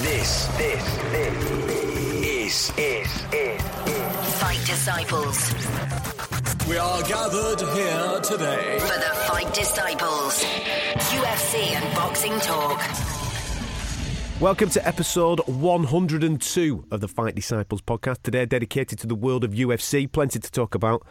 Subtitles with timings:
[0.00, 1.44] This, this, this
[2.24, 3.62] is, is, is,
[4.38, 5.52] Fight Disciples.
[6.68, 10.44] We are gathered here today For the Fight Disciples.
[11.10, 12.80] UFC and boxing talk.
[14.40, 18.22] Welcome to episode 102 of the Fight Disciples podcast.
[18.22, 20.10] Today, dedicated to the world of UFC.
[20.10, 21.04] Plenty to talk about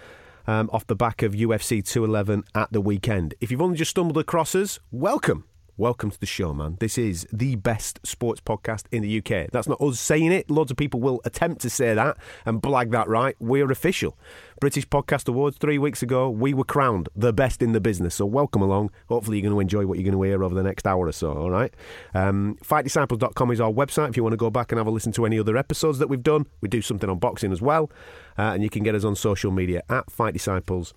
[0.47, 3.35] um, off the back of UFC 211 at the weekend.
[3.41, 5.43] If you've only just stumbled across us, welcome.
[5.79, 6.75] Welcome to the show, man.
[6.81, 9.49] This is the best sports podcast in the UK.
[9.49, 10.51] That's not us saying it.
[10.51, 13.37] Loads of people will attempt to say that and blag that right.
[13.39, 14.17] We're official.
[14.59, 18.15] British Podcast Awards three weeks ago, we were crowned the best in the business.
[18.15, 18.91] So welcome along.
[19.07, 21.13] Hopefully, you're going to enjoy what you're going to hear over the next hour or
[21.13, 21.73] so, all right?
[22.13, 25.13] Um, FightDisciples.com is our website if you want to go back and have a listen
[25.13, 26.45] to any other episodes that we've done.
[26.59, 27.89] We do something on boxing as well.
[28.37, 30.93] Uh, and you can get us on social media at Fight Disciples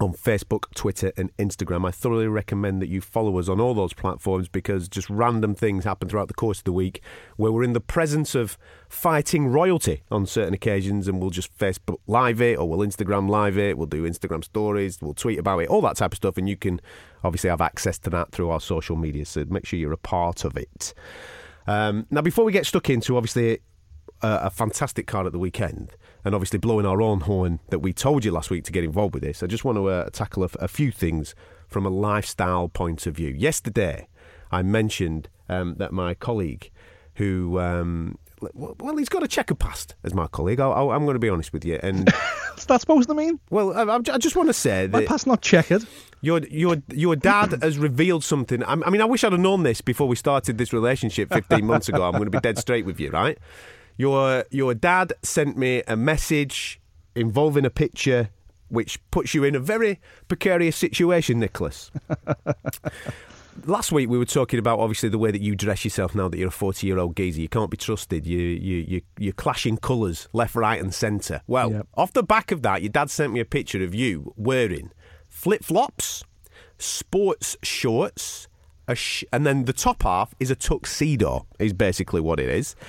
[0.00, 1.86] on Facebook, Twitter, and Instagram.
[1.86, 5.84] I thoroughly recommend that you follow us on all those platforms because just random things
[5.84, 7.00] happen throughout the course of the week
[7.36, 11.98] where we're in the presence of fighting royalty on certain occasions and we'll just Facebook
[12.06, 15.68] live it or we'll Instagram live it, we'll do Instagram stories, we'll tweet about it,
[15.68, 16.36] all that type of stuff.
[16.36, 16.80] And you can
[17.22, 19.24] obviously have access to that through our social media.
[19.24, 20.94] So make sure you're a part of it.
[21.66, 23.60] Um, now, before we get stuck into obviously
[24.24, 25.92] a, a fantastic card at the weekend,
[26.24, 29.14] and obviously blowing our own horn that we told you last week to get involved
[29.14, 31.34] with this, I just want to uh, tackle a, a few things
[31.68, 33.28] from a lifestyle point of view.
[33.30, 34.08] Yesterday,
[34.50, 36.70] I mentioned um, that my colleague,
[37.16, 38.18] who um,
[38.52, 40.60] well, he's got a checker past as my colleague.
[40.60, 42.10] I, I'm going to be honest with you, and
[42.54, 43.40] What's that supposed to mean?
[43.50, 45.84] well, I, I just want to say that My past not checkered.
[46.20, 48.62] your your your dad has revealed something.
[48.62, 51.64] I I mean, I wish I'd have known this before we started this relationship 15
[51.64, 52.04] months ago.
[52.04, 53.38] I'm going to be dead straight with you, right?
[53.96, 56.80] Your your dad sent me a message
[57.14, 58.30] involving a picture
[58.68, 61.90] which puts you in a very precarious situation, Nicholas.
[63.66, 66.36] Last week we were talking about obviously the way that you dress yourself now that
[66.38, 67.40] you're a 40 year old geezer.
[67.40, 68.26] You can't be trusted.
[68.26, 71.40] You you you you're clashing colours left, right, and centre.
[71.46, 71.86] Well, Yep.
[71.94, 74.90] off the back of that, your dad sent me a picture of you wearing
[75.28, 76.24] flip flops,
[76.78, 78.48] sports shorts,
[78.88, 81.46] a sh- and then the top half is a tuxedo.
[81.60, 82.74] Is basically what it is.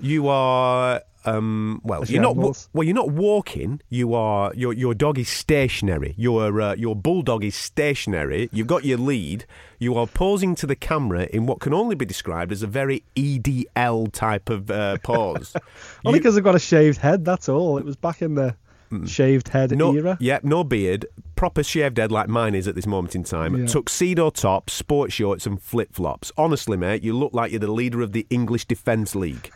[0.00, 1.02] you are.
[1.26, 2.36] Um, well, you're not.
[2.36, 3.80] Well, you're not walking.
[3.88, 4.52] You are.
[4.54, 6.14] Your your dog is stationary.
[6.18, 8.50] Your uh, your bulldog is stationary.
[8.52, 9.46] You've got your lead.
[9.78, 13.04] You are posing to the camera in what can only be described as a very
[13.16, 15.54] EDL type of uh, pose.
[16.04, 17.76] Only because I've got a shaved head, that's all.
[17.76, 18.56] It was back in the
[18.94, 19.08] Mm.
[19.08, 20.16] shaved head no, era.
[20.20, 21.06] yeah, no beard,
[21.36, 23.56] proper shaved head like mine is at this moment in time.
[23.56, 23.66] Yeah.
[23.66, 26.30] Tuxedo top, sports shorts, and flip flops.
[26.36, 29.50] Honestly, mate, you look like you're the leader of the English Defence League.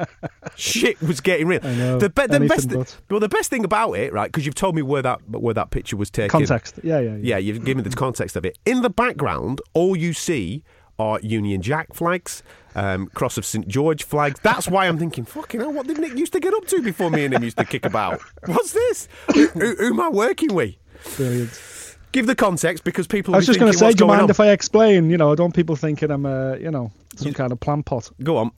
[0.56, 1.60] Shit was getting real.
[1.62, 1.98] I know.
[1.98, 2.96] The, be- the best, but.
[3.10, 4.30] well, the best thing about it, right?
[4.30, 6.30] Because you've told me where that where that picture was taken.
[6.30, 6.80] Context.
[6.82, 7.18] Yeah, yeah, yeah.
[7.22, 7.96] Yeah, you've given me the mm.
[7.96, 8.58] context of it.
[8.64, 10.64] In the background, all you see
[10.98, 12.42] are Union Jack flags,
[12.74, 14.40] um, Cross of St George flags.
[14.42, 17.10] That's why I'm thinking, fucking hell, what did Nick used to get up to before
[17.10, 18.20] me and him used to kick about?
[18.46, 19.08] What's this?
[19.34, 20.74] who, who, who am I working with?
[21.16, 21.96] Brilliant.
[22.10, 23.34] Give the context because people.
[23.34, 24.30] I was just going to say, what's do you mind on?
[24.30, 25.10] if I explain?
[25.10, 27.84] You know, I don't want people thinking I'm a, you know, some kind of plant
[27.86, 28.10] pot.
[28.22, 28.50] Go on.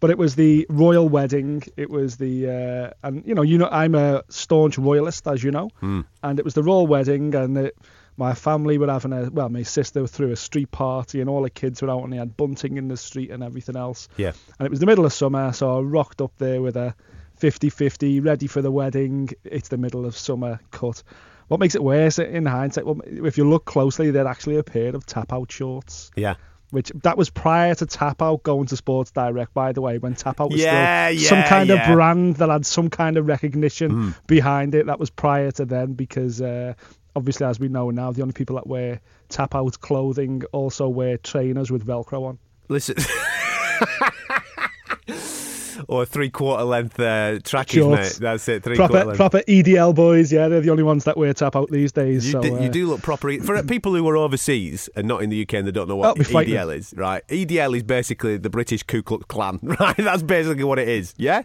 [0.00, 1.62] But it was the royal wedding.
[1.76, 5.50] It was the, uh, and you know, you know, I'm a staunch royalist, as you
[5.50, 6.02] know, Hmm.
[6.22, 7.76] and it was the royal wedding, and it,
[8.18, 11.50] my family were having a, well, my sister threw a street party, and all the
[11.50, 14.08] kids were out, and they had bunting in the street and everything else.
[14.16, 14.32] Yeah.
[14.58, 16.94] And it was the middle of summer, so I rocked up there with a
[17.40, 19.30] 50-50, ready for the wedding.
[19.44, 21.02] It's the middle of summer cut.
[21.48, 22.84] What makes it worse in hindsight?
[22.84, 26.34] Well, if you look closely, they're actually a pair of tap-out shorts Yeah.
[26.70, 30.14] which that was prior to Tap Out going to Sports Direct, by the way, when
[30.14, 31.88] Tap Out was Yeah, still some kind yeah.
[31.90, 34.14] of brand that had some kind of recognition Mm.
[34.26, 34.84] behind it.
[34.86, 36.74] That was prior to then, because uh,
[37.16, 41.18] obviously, as we know now, the only people that wear Tap Out clothing also wear
[41.18, 42.38] trainers with Velcro on.
[42.68, 42.96] Listen.
[45.88, 48.20] or three quarter length uh, trackies, Shorts.
[48.20, 48.22] mate.
[48.22, 48.62] That's it.
[48.62, 49.16] Three quarter Proper, length.
[49.16, 52.26] proper EDL boys, yeah, they're the only ones that wear Tap Out these days.
[52.26, 53.38] You, so do, uh, you do look proper.
[53.40, 56.16] For people who are overseas and not in the UK and they don't know what
[56.16, 57.26] be EDL is, right?
[57.28, 59.96] EDL is basically the British Ku Klux Klan, right?
[59.96, 61.42] That's basically what it is, yeah?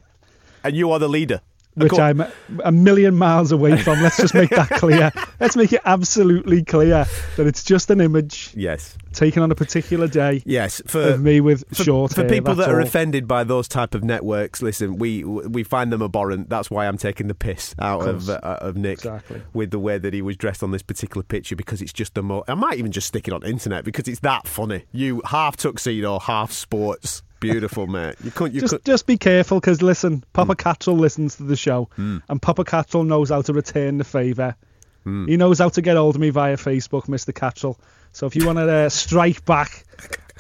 [0.64, 1.42] And you are the leader.
[1.76, 2.24] Which I'm
[2.64, 4.02] a million miles away from.
[4.02, 5.12] Let's just make that clear.
[5.40, 7.06] Let's make it absolutely clear
[7.38, 8.98] that it's just an image Yes.
[9.14, 10.82] taken on a particular day Yes.
[10.86, 12.30] For of me with for, short for hair.
[12.30, 12.86] people that are all.
[12.88, 16.50] offended by those type of networks, listen, we we find them abhorrent.
[16.50, 18.30] That's why I'm taking the piss out of course.
[18.30, 19.42] uh, of Nick Exactly.
[19.54, 22.24] with the way that he was dressed on this particular picture because it's just the
[22.24, 22.44] more.
[22.48, 24.84] I might even just stick it on the internet because it's that funny.
[24.92, 27.24] You half tuxedo, half sports.
[27.52, 28.16] Beautiful, mate.
[28.24, 28.56] You couldn't.
[28.56, 28.86] You just could.
[28.86, 30.24] just be careful because listen.
[30.34, 34.56] Papa Catterall listens to the show, and Papa Catterall knows how to return the favour.
[35.04, 35.28] Hmm.
[35.28, 37.34] He knows how to get hold of me via Facebook, Mr.
[37.36, 37.78] Catterall.
[38.14, 39.86] So if you want to uh, strike back,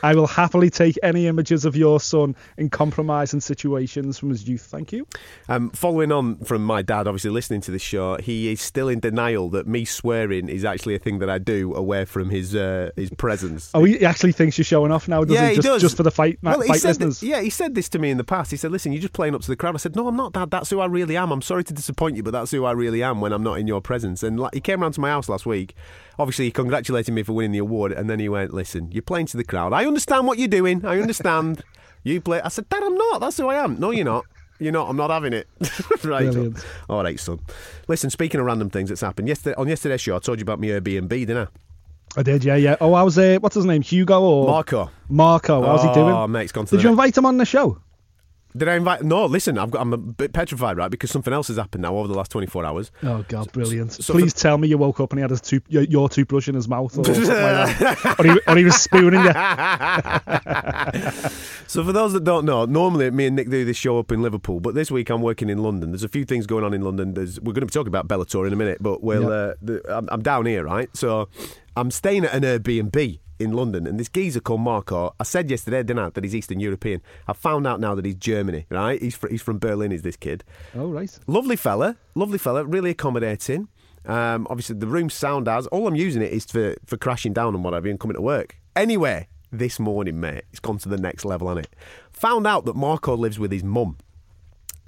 [0.03, 4.61] I will happily take any images of your son in compromising situations from his youth.
[4.61, 5.07] Thank you.
[5.47, 8.99] Um, following on from my dad, obviously listening to this show, he is still in
[8.99, 12.91] denial that me swearing is actually a thing that I do away from his uh,
[12.97, 13.71] his presence.
[13.73, 15.55] Oh, he actually thinks you're showing off now, does yeah, he?
[15.55, 15.81] Just, does.
[15.81, 17.21] just for the fight, Well, he fight said listeners.
[17.21, 18.51] That, yeah, he said this to me in the past.
[18.51, 20.33] He said, "Listen, you're just playing up to the crowd." I said, "No, I'm not,
[20.33, 20.51] Dad.
[20.51, 21.31] That's who I really am.
[21.31, 23.67] I'm sorry to disappoint you, but that's who I really am when I'm not in
[23.67, 25.75] your presence." And like, he came round to my house last week.
[26.19, 29.27] Obviously, he congratulated me for winning the award, and then he went, "Listen, you're playing
[29.27, 29.71] to the crowd.
[29.71, 30.85] I understand what you're doing.
[30.85, 31.63] I understand.
[32.03, 33.21] you play." I said, "Dad, I'm not.
[33.21, 34.25] That's who I am." No, you're not.
[34.59, 34.89] You're not.
[34.89, 35.47] I'm not having it.
[36.03, 36.31] right.
[36.31, 36.65] Brilliant.
[36.89, 37.39] All right, son.
[37.87, 40.59] Listen, speaking of random things that's happened yesterday on yesterday's show, I told you about
[40.59, 41.47] my Airbnb, didn't I?
[42.15, 42.75] I did, yeah, yeah.
[42.79, 43.81] Oh, I was, uh, what's his name?
[43.81, 44.91] Hugo or Marco.
[45.09, 45.63] Marco?
[45.63, 46.31] How's he Oh, doing?
[46.31, 47.79] mate, he's gone to Did the you ne- invite him on the show?
[48.55, 49.01] Did I invite?
[49.03, 50.91] No, listen, I've got, I'm a bit petrified, right?
[50.91, 52.91] Because something else has happened now over the last 24 hours.
[53.01, 53.93] Oh God, brilliant!
[53.93, 56.07] so Please for- tell me you woke up and he had his tooth, your, your
[56.09, 57.81] toothbrush in his mouth, or like
[58.19, 59.31] or he, or he was spooning you.
[61.67, 64.21] So, for those that don't know, normally me and Nick do this show up in
[64.21, 65.89] Liverpool, but this week I'm working in London.
[65.91, 67.15] There's a few things going on in London.
[67.15, 69.31] There's, we're going to be talking about Bellator in a minute, but we'll, Yep.
[69.31, 70.95] uh, the, I'm, I'm down here, right?
[70.95, 71.29] So,
[71.75, 75.13] I'm staying at an Airbnb in London, and this geezer called Marco.
[75.19, 77.01] I said yesterday, didn't I, that he's Eastern European.
[77.27, 79.01] I found out now that he's Germany, right?
[79.01, 80.43] He's, fr- he's from Berlin, is this kid.
[80.75, 83.67] Oh right, Lovely fella, lovely fella, really accommodating.
[84.05, 87.55] Um, obviously, the room sound as all I'm using it is for, for crashing down
[87.55, 88.57] and whatever and coming to work.
[88.75, 91.69] Anyway, this morning, mate, it's gone to the next level on it.
[92.11, 93.97] Found out that Marco lives with his mum.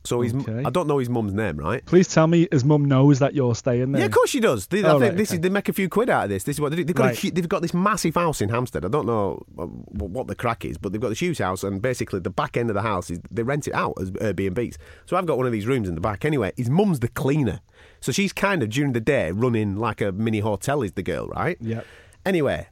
[0.06, 0.63] So he's, Okay.
[0.66, 1.86] I don't know his mum's name, right?
[1.86, 4.02] please tell me his mum knows that you're staying there.
[4.02, 4.68] Yeah, of course she does.
[4.68, 5.36] They, I Oh, think right, this okay.
[5.38, 6.44] is they make a few quid out of this.
[6.44, 6.84] This is what they do.
[6.84, 7.19] They've got, Right.
[7.19, 8.86] hu- they've got this massive house in Hampstead.
[8.86, 11.81] I don't know uh, what the crack is, but they've got this huge house, and
[11.81, 14.78] basically the back end of the house is they rent it out as Airbnbs.
[15.06, 16.24] So I've got one of these rooms in the back.
[16.25, 17.62] Anyway, his mum's the cleaner,
[18.02, 20.81] so she's kind of during the day running like a mini hotel.
[20.84, 21.57] Is the girl right?
[21.60, 21.81] Yeah.
[22.25, 22.68] Anyway,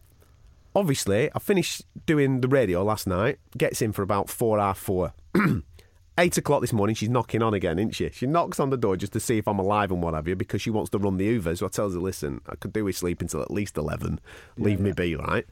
[0.76, 3.40] obviously, I finished doing the radio last night.
[3.58, 5.14] Gets in for about four half four.
[6.20, 8.10] Eight o'clock this morning, she's knocking on again, isn't she?
[8.12, 10.36] She knocks on the door just to see if I'm alive and what have you,
[10.36, 11.56] because she wants to run the Uber.
[11.56, 14.20] So I tells her, listen, I could do with sleep until at least 11.
[14.58, 15.46] Leave me be, right?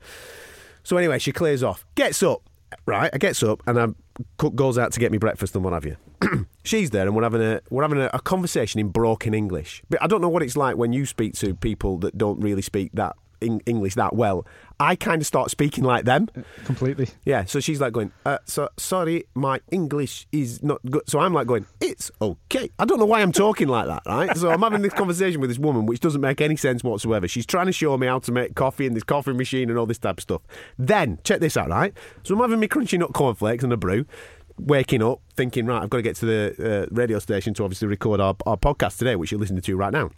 [0.84, 2.44] So anyway, she clears off, gets up,
[2.86, 3.10] right?
[3.12, 3.88] I gets up and I
[4.38, 5.98] cook goes out to get me breakfast and what have you.
[6.64, 9.82] She's there and we're having a we're having a, a conversation in broken English.
[9.90, 12.62] But I don't know what it's like when you speak to people that don't really
[12.62, 14.46] speak that English that well.
[14.80, 16.28] I kind of start speaking like them.
[16.66, 17.10] completely.
[17.24, 21.04] Yeah, so she's like going, uh, so sorry, my English is not good.
[21.08, 22.70] So I'm like going, it's okay.
[22.80, 24.36] I don't know why I'm talking like that, right?
[24.36, 27.28] So I'm having this conversation with this woman, which doesn't make any sense whatsoever.
[27.28, 29.86] She's trying to show me how to make coffee and this coffee machine and all
[29.86, 30.42] this type of stuff.
[30.80, 31.94] Then check this out, right?
[32.24, 34.06] So I'm having my crunchy nut cornflakes and a brew.
[34.58, 37.88] Waking up, thinking, right, I've got to get to the uh, radio station to obviously
[37.88, 40.12] record our, our podcast today, which you're listening to right now.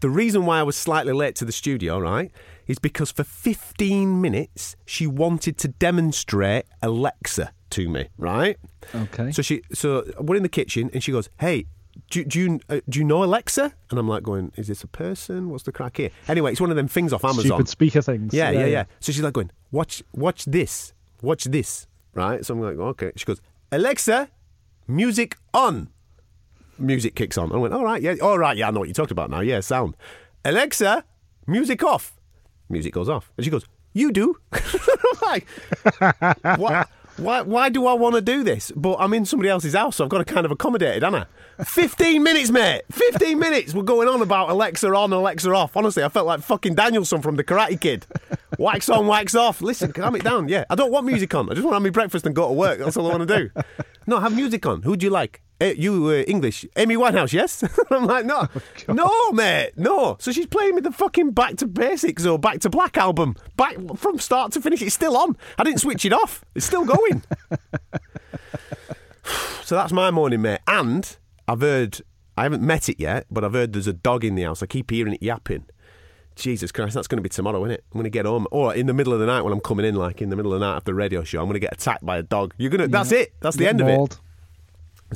[0.00, 2.30] The reason why I was slightly late to the studio, right,
[2.66, 8.56] is because for 15 minutes she wanted to demonstrate Alexa to me, right?
[8.94, 9.32] Okay.
[9.32, 11.66] So she, so we're in the kitchen and she goes, "Hey,
[12.10, 14.86] do, do you uh, do you know Alexa?" And I'm like, "Going, is this a
[14.88, 15.50] person?
[15.50, 17.44] What's the crack here?" Anyway, it's one of them things off Amazon.
[17.44, 18.32] Stupid speaker things.
[18.32, 20.92] Yeah, yeah, yeah, So she's like going, watch, watch this,
[21.22, 22.44] watch this, right?
[22.44, 23.12] So I'm like, okay.
[23.16, 23.40] She goes,
[23.72, 24.28] Alexa,
[24.86, 25.88] music on.
[26.78, 27.52] Music kicks on.
[27.52, 29.40] I went, all right, yeah, all right, yeah, I know what you talked about now.
[29.40, 29.96] Yeah, sound.
[30.44, 31.04] Alexa,
[31.46, 32.18] music off.
[32.68, 34.36] Music goes off, and she goes, you do.
[35.22, 35.46] Like,
[36.58, 36.84] why,
[37.16, 38.72] why, why do I want to do this?
[38.74, 41.26] But I'm in somebody else's house, so I've got to kind of accommodate it, haven't
[41.58, 41.64] I?
[41.64, 42.82] 15 minutes, mate.
[42.90, 43.72] 15 minutes.
[43.72, 45.76] We're going on about Alexa on, Alexa off.
[45.76, 48.06] Honestly, I felt like fucking Daniel-san from The Karate Kid.
[48.58, 49.62] Wax on, wax off.
[49.62, 50.48] Listen, calm it down.
[50.48, 51.48] Yeah, I don't want music on.
[51.48, 52.80] I just want to have my breakfast and go to work.
[52.80, 53.62] That's all I want to do.
[54.06, 54.82] No, have music on.
[54.82, 55.40] Who do you like?
[55.64, 57.64] Eh, you uh, English, Amy Winehouse, yes?
[57.90, 58.46] I'm like, no,
[58.86, 60.18] no, mate, no.
[60.20, 63.76] So she's playing me the fucking Back to Basics or Back to Black album, back
[63.96, 64.82] from start to finish.
[64.82, 65.38] It's still on.
[65.56, 66.44] I didn't switch it off.
[66.54, 67.22] It's still going.
[69.62, 70.60] so that's my morning, mate.
[70.66, 71.16] And
[71.48, 72.02] I've heard,
[72.36, 74.62] I haven't met it yet, but I've heard there's a dog in the house.
[74.62, 75.64] I keep hearing it yapping.
[76.36, 77.84] Jesus Christ, that's going to be tomorrow, isn't it?
[77.90, 79.86] I'm going to get home, or in the middle of the night when I'm coming
[79.86, 81.60] in, like in the middle of the night after the radio show, I'm going to
[81.60, 82.52] get attacked by a dog.
[82.58, 82.88] You're gonna.
[82.88, 83.32] That's it.
[83.40, 84.20] That's the Get end of it.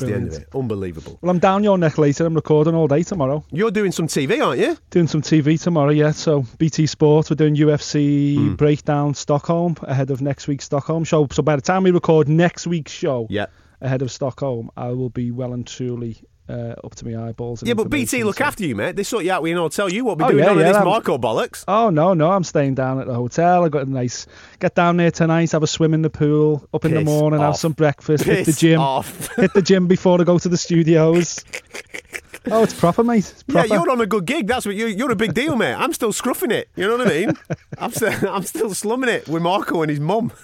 [0.00, 0.48] That's the end of it.
[0.54, 1.18] Unbelievable.
[1.20, 2.26] Well, I'm down your neck later.
[2.26, 3.44] I'm recording all day tomorrow.
[3.50, 4.76] You're doing some TV, aren't you?
[4.90, 6.10] Doing some TV tomorrow, yeah.
[6.12, 8.54] So BT Sport, we're doing UFC Hmm.
[8.54, 11.26] breakdown Stockholm ahead of next week's Stockholm show.
[11.32, 13.46] So by the time we record next week's show Yeah.
[13.80, 17.62] ahead of Stockholm, I will be well and truly uh, up to my eyeballs.
[17.62, 18.96] Yeah, but BT look so- after you, mate.
[18.96, 20.76] They sort you out with an Tell You won't be Oh, doing yeah, yeah, this
[20.76, 21.64] I'm- Marco bollocks.
[21.68, 23.64] Oh no, no, I'm staying down at the hotel.
[23.64, 24.26] I got a nice
[24.58, 27.40] get down there tonight, have a swim in the pool, up in the Piss morning,
[27.40, 29.34] have some breakfast, hit the gym, off.
[29.36, 31.44] hit the gym before I go to the studios.
[32.50, 33.18] oh, it's proper, mate.
[33.18, 34.46] It's Yeah, you're on a good gig.
[34.46, 34.88] That's what you're.
[34.88, 35.74] You're a big deal, mate.
[35.74, 36.68] I'm still scruffing it.
[36.76, 37.32] You know what I mean?
[37.78, 40.32] I'm still, I'm still slumming it with Marco and his mum.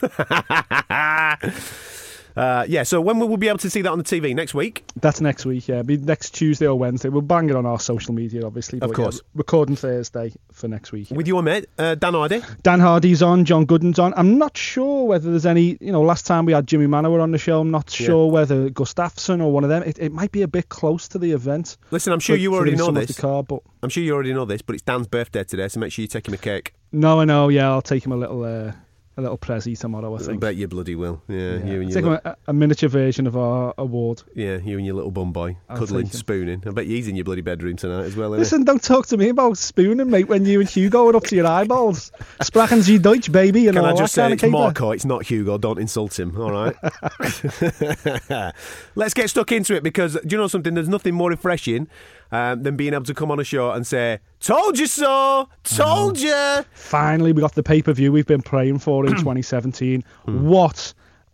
[2.37, 2.83] uh, yeah.
[2.83, 4.85] So when will we be able to see that on the TV next week?
[5.01, 5.83] That's next week, yeah.
[5.83, 7.09] Be next Tuesday or Wednesday.
[7.09, 8.79] We'll bang it on our social media, obviously.
[8.81, 9.21] Of but yeah, course.
[9.35, 11.09] recording Thursday for next week.
[11.11, 12.43] With your mate uh, Dan Hardy.
[12.63, 14.13] Dan Hardy's on, John Gooden's on.
[14.17, 15.77] I'm not sure whether there's any.
[15.81, 17.61] You know, last time we had Jimi Manuwa on the show.
[17.61, 18.07] I'm not Yeah.
[18.07, 19.83] sure whether Gustafsson or one of them.
[19.85, 21.77] It, it might be a bit close to the event.
[21.91, 23.19] Listen, I'm sure for- you already know this.
[23.19, 25.93] Car, but I'm sure you already know this, but it's Dan's birthday today, so make
[25.93, 26.75] sure you take him a cake.
[26.91, 27.49] no, I know.
[27.49, 28.73] Yeah, I'll take him a little, uh,
[29.17, 30.15] a little prezi tomorrow.
[30.15, 30.31] I think.
[30.43, 31.23] I bet you bloody will.
[31.29, 31.65] Yeah, Yeah.
[31.65, 34.23] you and your little, a, a miniature version of our award.
[34.35, 36.63] yeah, you and your little bum boy I'll cuddling, spooning.
[36.67, 38.31] I bet he's in your bloody bedroom tonight as well.
[38.31, 40.29] Listen, don't talk to me about spooning, mate.
[40.29, 42.11] When you and Hugo are up to your eyeballs,
[42.43, 44.43] sprachen Sie Deutsch, baby, and Can I just say it's.
[44.43, 45.59] Marco, it's not Hugo.
[45.59, 46.75] Don't insult him, all right?
[48.95, 50.75] Let's get stuck into it because, do you know something?
[50.75, 51.89] There's nothing more refreshing
[52.35, 55.49] um, than being able to come on a show and say, Told you so!
[55.63, 56.65] Told you!
[56.73, 60.03] Finally, we got the pay per view we've been praying for in 2017.
[60.25, 60.93] What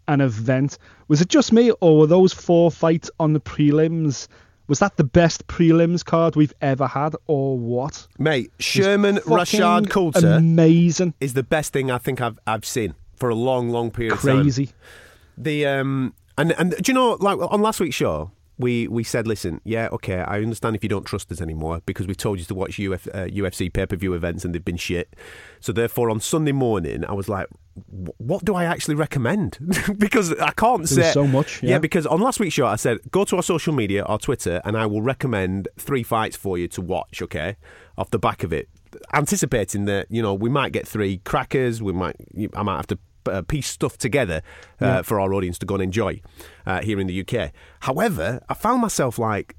[0.09, 0.77] an event!
[1.09, 4.29] Was it just me, or were those four fights on the prelims?
[4.69, 8.07] Was that the best prelims card we've ever had, or what?
[8.19, 13.31] Mate, Sherman Rashad Coulter amazing, is the best thing I think I've, I've seen for
[13.31, 14.43] a long, long period of time.
[14.43, 14.69] crazy.
[15.39, 19.27] The um and and do you know like on last week's show we we said
[19.27, 22.45] listen yeah okay I understand if you don't trust us anymore because we've told you
[22.45, 25.17] to watch Uf, uh, UFC pay per view events and they've been shit
[25.61, 27.47] so therefore on Sunday morning I was like
[28.19, 29.59] what do I actually recommend
[29.99, 31.79] because I can't say so much, yeah.
[31.79, 34.77] because on last week's show I said go to our social media our Twitter and
[34.77, 37.57] I will recommend three fights for you to watch okay
[37.97, 38.69] off the back of it
[39.15, 42.17] anticipating that you know we might get three crackers we might
[42.55, 42.99] I might have to
[43.29, 44.43] uh, piece stuff together
[44.81, 45.03] uh, Yeah.
[45.03, 46.21] for our audience to go and enjoy
[46.67, 47.53] uh, here in the UK.
[47.81, 49.57] However, I found myself like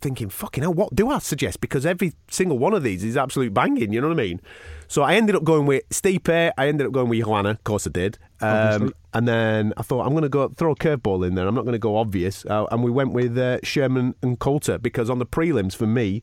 [0.00, 1.60] thinking, fucking hell, what do I suggest?
[1.60, 4.40] Because every single one of these is absolute banging, you know what I mean?
[4.88, 7.86] So I ended up going with Stipe, I ended up going with Joanna, of course
[7.86, 8.18] I did.
[8.40, 11.46] Um, and then I thought, I'm going to go throw a curveball in there.
[11.46, 12.46] I'm not going to go obvious.
[12.46, 16.22] Uh, and we went with uh, Sherman and Coulter because on the prelims for me,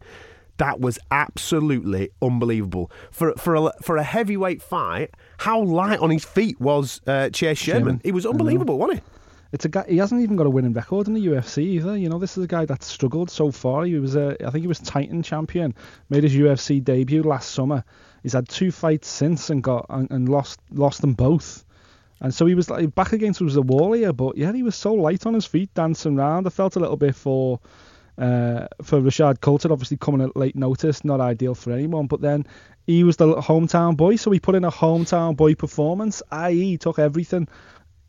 [0.57, 5.11] that was absolutely unbelievable for for a for a heavyweight fight.
[5.37, 7.81] How light on his feet was uh, Chase Sherman?
[7.81, 8.01] Sherman.
[8.03, 9.05] He was unbelievable, wasn't he?
[9.53, 9.85] It's a guy.
[9.87, 11.95] He hasn't even got a winning record in the UFC either.
[11.95, 13.85] You know, this is a guy that's struggled so far.
[13.85, 15.73] He was, a, I think, he was Titan champion.
[16.09, 17.83] Made his UFC debut last summer.
[18.23, 21.63] He's had two fights since and got and, and lost lost them both.
[22.19, 24.75] And so he was like back against was a wall here, but yeah, he was
[24.75, 26.47] so light on his feet, dancing around.
[26.47, 27.59] I felt a little bit for
[28.17, 32.07] uh, for Rashad Coulter, obviously coming at late notice, not ideal for anyone.
[32.07, 32.45] But then
[32.85, 36.21] he was the hometown boy, so he put in a hometown boy performance.
[36.31, 37.47] I.e., took everything,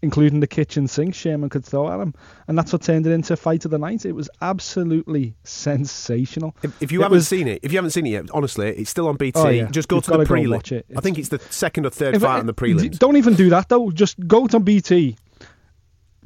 [0.01, 2.15] including the kitchen sink Sherman could throw at him,
[2.47, 4.07] and that's what turned it into fight of the night.
[4.07, 6.55] It was absolutely sensational.
[6.63, 8.69] If, if you It haven't was- seen it, if you haven't seen it yet, honestly,
[8.69, 9.39] it's still on BT.
[9.41, 9.67] Oh, yeah.
[9.71, 10.55] Just go You've to the gotta go and prelim.
[10.55, 10.87] watch it.
[10.97, 12.99] I think it's the second or third fight on the prelims.
[12.99, 13.91] Don't even do that though.
[13.91, 15.17] Just go to BT,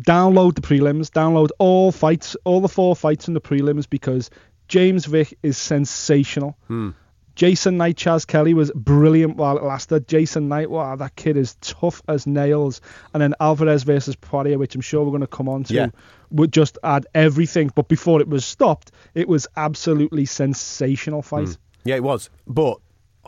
[0.04, 4.30] download the prelims, download all fights, all the four fights in the prelims because
[4.68, 6.56] James Vick is sensational.
[6.68, 6.90] Hmm.
[7.34, 10.06] Jason Knight, Chas Skelly was brilliant while it lasted.
[10.06, 12.82] Jason Knight, wow, that kid is tough as nails.
[13.14, 15.86] And then Alvarez versus Poirier, which I'm sure we're going to come on to, Yeah.
[16.30, 17.70] would just add everything.
[17.74, 21.56] But before it was stopped, it was absolutely sensational fight.
[21.84, 22.28] Yeah, it was.
[22.46, 22.78] But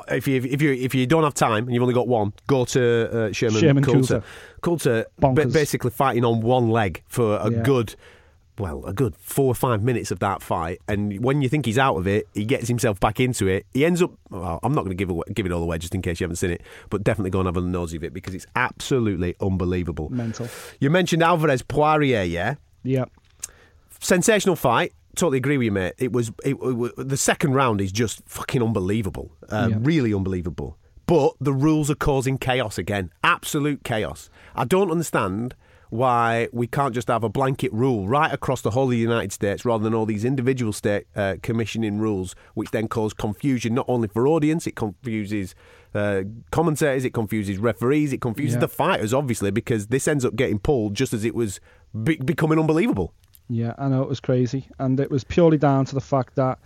[0.08, 2.64] if you if you if you don't have time and you've only got one, go
[2.66, 4.22] to uh, Sherman, Sherman Coulter.
[4.60, 5.04] Coulter.
[5.20, 5.52] Coulter Bonkers.
[5.52, 7.62] basically fighting on one leg for a Yeah.
[7.62, 7.94] good.
[8.56, 11.76] Well, a good four or five minutes of that fight, and when you think he's
[11.76, 13.66] out of it, he gets himself back into it.
[13.72, 14.12] He ends up.
[14.30, 16.24] Well, I'm not going to give away, give it all away just in case you
[16.24, 19.34] haven't seen it, but definitely go and have a nosy of it because it's absolutely
[19.40, 20.08] unbelievable.
[20.10, 20.48] Mental.
[20.78, 23.06] You mentioned Alvarez Poirier, yeah Yeah.
[24.00, 24.92] sensational fight.
[25.16, 25.94] Totally agree with you, mate.
[25.98, 29.76] It was it, it- the second round is just fucking unbelievable, uh, Yeah.
[29.80, 30.76] really unbelievable.
[31.06, 34.30] But the rules are causing chaos again, absolute chaos.
[34.54, 35.54] I don't understand
[35.90, 39.30] why we can't just have a blanket rule right across the whole of the United
[39.32, 43.84] States rather than all these individual state uh, commissioning rules, which then cause confusion not
[43.86, 45.54] only for audience, it confuses
[45.94, 48.60] uh, commentators, it confuses referees, it confuses Yeah.
[48.60, 51.60] the fighters, obviously, because this ends up getting pulled just as it was
[52.02, 53.12] be- becoming unbelievable.
[53.48, 56.58] Yeah, I know it was crazy, and it was purely down to the fact that,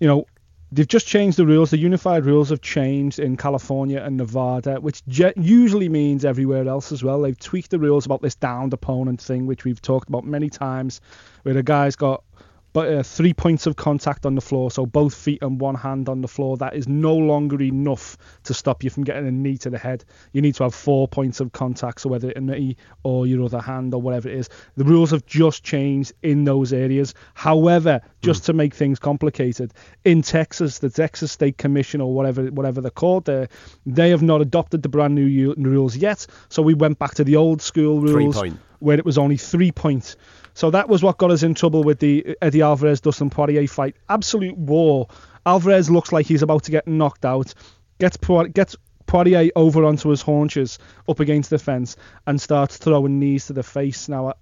[0.00, 0.26] you know,
[0.72, 1.70] they've just changed the rules.
[1.70, 6.92] The unified rules have changed in California and Nevada, which je- usually means everywhere else
[6.92, 7.20] as well.
[7.20, 11.00] They've tweaked the rules about this downed opponent thing, which we've talked about many times,
[11.42, 12.24] where the guy's got
[12.72, 16.08] but uh, three points of contact on the floor, so both feet and one hand
[16.08, 19.56] on the floor, that is no longer enough to stop you from getting a knee
[19.58, 20.04] to the head.
[20.32, 23.44] You need to have four points of contact, so whether it's a knee or your
[23.44, 24.48] other hand or whatever it is.
[24.76, 27.14] The rules have just changed in those areas.
[27.34, 28.46] However, just mm.
[28.46, 29.72] to make things complicated,
[30.04, 33.48] in Texas, the Texas State Commission or whatever whatever they're called, there,
[33.86, 36.26] they have not adopted the brand new rules yet.
[36.48, 38.42] So we went back to the old school rules
[38.78, 40.16] where it was only three points.
[40.54, 43.66] So that was what got us in trouble with the uh, Eddie Alvarez Dustin Poirier
[43.66, 43.96] fight.
[44.08, 45.08] Absolute war.
[45.46, 47.54] Alvarez looks like he's about to get knocked out.
[47.98, 48.18] Gets
[48.52, 48.76] gets
[49.06, 50.78] Poirier over onto his haunches
[51.08, 54.08] up against the fence and starts throwing knees to the face.
[54.08, 54.34] Now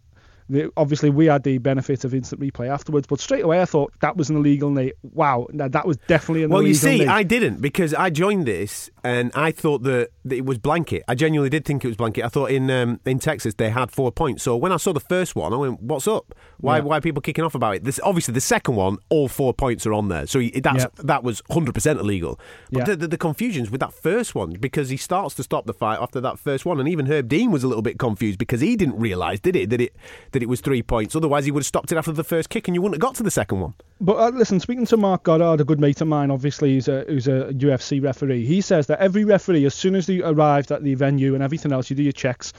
[0.51, 3.93] the, obviously, we had the benefit of instant replay afterwards, but straight away I thought
[4.01, 4.93] that was an illegal knee.
[5.03, 7.11] Wow, that was definitely an well, illegal Well, you see, knee.
[7.11, 11.03] I didn't because I joined this and I thought that, that, it was blanket.
[11.09, 12.25] I genuinely did think it was blanket.
[12.25, 14.43] I thought in um, in Texas they had four points.
[14.43, 16.35] So when I saw the first one, I went, "What's up?
[16.59, 16.83] Why yeah.
[16.83, 19.87] why are people kicking off about it?" This obviously the second one, all four points
[19.87, 20.27] are on there.
[20.27, 20.87] So that's yeah.
[21.05, 22.39] that was hundred percent illegal.
[22.71, 22.85] But yeah.
[22.85, 25.99] the, the, the confusions with that first one because he starts to stop the fight
[26.01, 28.77] after that first one, and even Herb Dean was a little bit confused because he
[28.77, 29.95] didn't realise, did it, that it
[30.33, 31.15] that it was three points.
[31.17, 33.15] Otherwise, he would have stopped it after the first kick, and you wouldn't have got
[33.17, 33.75] to the second one.
[34.01, 37.05] But uh, listen, speaking to Marc Goddard, a good mate of mine, obviously, who's a,
[37.09, 40.83] who's a UFC referee, he says that every referee, as soon as you arrived at
[40.83, 42.53] the venue and everything else, you do your checks.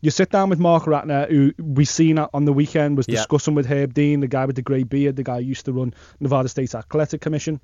[0.00, 3.66] You sit down with Marc Ratner, who we seen on the weekend was discussing with
[3.66, 6.48] Herb Dean, the guy with the grey beard, the guy who used to run Nevada
[6.48, 7.60] State Athletic Commission.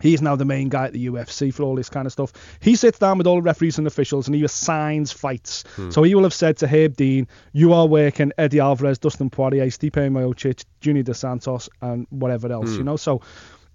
[0.00, 2.32] He's now the main guy at the UFC for all this kind of stuff.
[2.60, 5.64] He sits down with all the referees and officials and he assigns fights.
[5.76, 5.90] Hmm.
[5.90, 9.66] So he will have said to Herb Dean, You are working Eddie Alvarez, Dustin Poirier,
[9.66, 12.78] Stipe Miocic, Junior Dos Santos, and whatever else, hmm.
[12.78, 12.96] you know?
[12.96, 13.20] So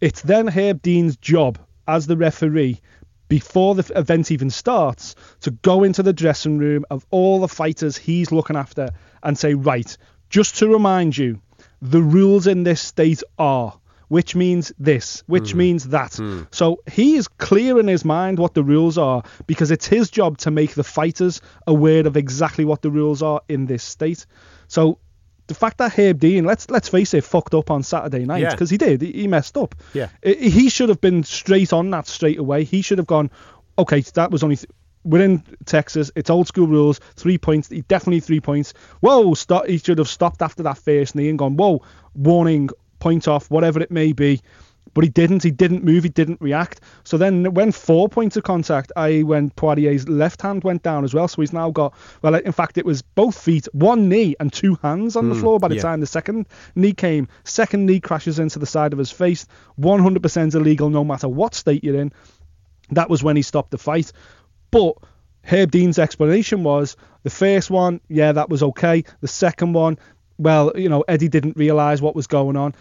[0.01, 2.81] it's then Herb Dean's job as the referee
[3.27, 7.97] before the event even starts to go into the dressing room of all the fighters
[7.97, 8.89] he's looking after
[9.23, 9.97] and say, Right,
[10.29, 11.41] just to remind you,
[11.81, 15.55] the rules in this state are which means this, which mm.
[15.55, 16.11] means that.
[16.11, 16.47] Mm.
[16.51, 20.37] So he is clear in his mind what the rules are because it's his job
[20.39, 24.25] to make the fighters aware of exactly what the rules are in this state.
[24.67, 24.99] So
[25.47, 28.71] the fact that Herb Dean, let's let's face it, fucked up on Saturday night because
[28.71, 28.87] yeah.
[28.89, 29.75] he did, he messed up.
[29.93, 32.63] Yeah, he should have been straight on that straight away.
[32.63, 33.29] He should have gone,
[33.77, 34.57] okay, that was only.
[34.57, 34.69] Th-
[35.03, 36.11] we're in Texas.
[36.15, 36.99] It's old school rules.
[37.15, 37.69] Three points.
[37.69, 38.73] He definitely three points.
[39.01, 39.35] Whoa!
[39.35, 39.67] Stop.
[39.67, 41.57] He should have stopped after that first knee and gone.
[41.57, 41.83] Whoa!
[42.15, 42.69] Warning
[43.05, 44.41] point off, whatever it may be.
[44.95, 45.43] But he didn't.
[45.43, 46.03] He didn't move.
[46.03, 46.81] He didn't react.
[47.03, 51.13] So then, when four points of contact, i.e., when Poirier's left hand went down as
[51.13, 51.93] well, so he's now got.
[52.23, 55.39] Well, in fact, it was both feet, one knee, and two hands on mm, the
[55.39, 55.81] floor by the yeah.
[55.83, 57.27] time the second knee came.
[57.43, 59.45] Second knee crashes into the side of his face.
[59.79, 62.11] 100% illegal, no matter what state you're in.
[62.91, 64.11] That was when he stopped the fight.
[64.71, 64.95] But
[65.43, 69.03] Herb Dean's explanation was the first one, yeah, that was okay.
[69.19, 69.99] The second one,
[70.37, 72.75] well, you know, Eddie didn't realise what was going on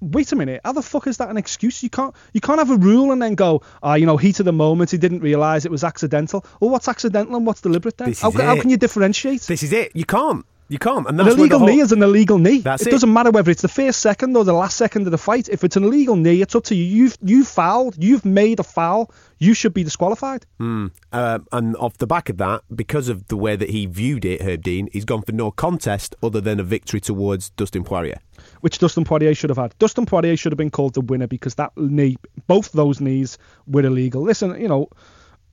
[0.00, 1.82] wait a minute, how the fuck is that an excuse?
[1.82, 4.46] You can't you can't have a rule and then go, ah, you know, heat of
[4.46, 6.44] the moment, he didn't realise it was accidental.
[6.60, 8.14] Well, what's accidental and what's deliberate then?
[8.14, 9.42] How, how, can you differentiate?
[9.42, 9.94] This is it.
[9.94, 10.44] You can't.
[10.70, 11.08] You can't.
[11.08, 11.68] And that's an illegal whole...
[11.68, 12.58] knee is an illegal knee.
[12.58, 15.12] That's it, it, doesn't matter whether it's the first second or the last second of
[15.12, 15.48] the fight.
[15.48, 16.84] If it's an illegal knee, it's up to you.
[16.84, 18.02] You've you fouled.
[18.02, 19.10] You've made a foul.
[19.38, 20.44] You should be disqualified.
[20.60, 20.90] Mm.
[21.10, 24.42] Uh, and off the back of that, because of the way that he viewed it,
[24.42, 28.20] Herb Dean, he's gone for no contest other than a victory towards Dustin Poirier.
[28.60, 29.74] Which Dustin Poirier should have had.
[29.78, 32.16] Dustin Poirier should have been called the winner because that knee,
[32.46, 34.22] both those knees were illegal.
[34.22, 34.88] Listen, you know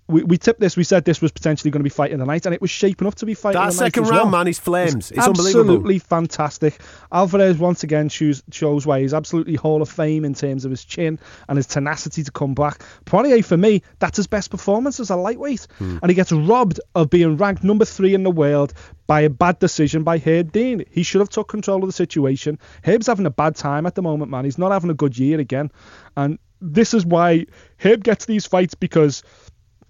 [0.07, 0.77] we, we tipped this.
[0.77, 2.69] We said this was potentially going to be fight fighting the night, and it was
[2.69, 3.71] shaping up to be fight fighting the night.
[3.71, 4.39] that second round, well.
[4.39, 4.95] man, is flames.
[4.95, 6.79] It's, it's absolutely fantastic.
[7.11, 10.85] Alvarez once again shows, shows why he's absolutely Hall of Fame in terms of his
[10.85, 12.83] chin and his tenacity to come back.
[13.05, 15.97] Poirier, for me, that's his best performance as a lightweight, hmm.
[16.01, 18.73] and he gets robbed of being ranked number three in the world
[19.07, 20.83] by a bad decision by Herb Dean.
[20.91, 22.59] He should have took control of the situation.
[22.83, 24.45] Herb's having a bad time at the moment, man.
[24.45, 25.71] He's not having a good year again,
[26.15, 27.45] and this is why
[27.77, 29.23] Herb gets these fights because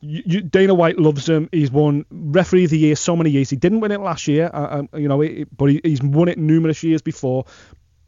[0.05, 1.49] you, Dana White loves him.
[1.51, 3.49] He's won referee of the year so many years.
[3.49, 6.27] He didn't win it last year, uh, um, you know, it, but he, he's won
[6.27, 7.45] it numerous years before.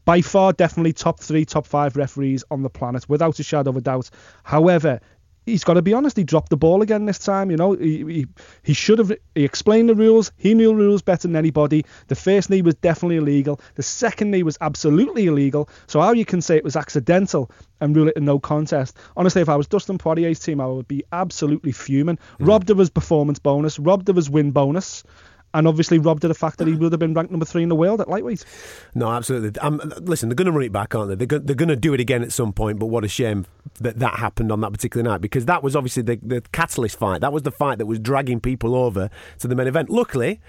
[0.06, 3.78] By far, definitely top three, top five referees on the planet, without a shadow of
[3.78, 4.10] a doubt.
[4.44, 5.02] However,
[5.48, 6.18] he's got to be honest.
[6.18, 7.50] He dropped the ball again this time.
[7.50, 8.28] You know, he, he,
[8.62, 9.12] he should have.
[9.34, 10.32] He explained the rules.
[10.38, 11.86] He knew the rules better than anybody.
[12.08, 13.60] The first knee was definitely illegal.
[13.76, 15.70] The second knee was absolutely illegal.
[15.88, 17.50] So how you can say it was accidental
[17.82, 18.98] and rule it a no contest?
[19.16, 22.18] Honestly, if I was Dustin Poirier's team, I would be absolutely fuming.
[22.40, 22.48] Mm.
[22.48, 23.80] Robbed of his performance bonus.
[23.80, 25.04] Robbed of his win bonus.
[25.58, 27.70] And obviously robbed of the fact that he would have been ranked number three in
[27.70, 28.46] the world at lightweight.
[28.94, 29.60] No, absolutely.
[29.60, 31.26] Um, listen, they're going to run it back, aren't they?
[31.26, 32.78] They're, they're going to do it again at some point.
[32.78, 33.48] But what a shame
[33.82, 37.22] that that happened on that particular night because that was obviously the, the catalyst fight.
[37.22, 39.90] That was the fight that was dragging people over to the main event.
[39.90, 40.40] Luckily,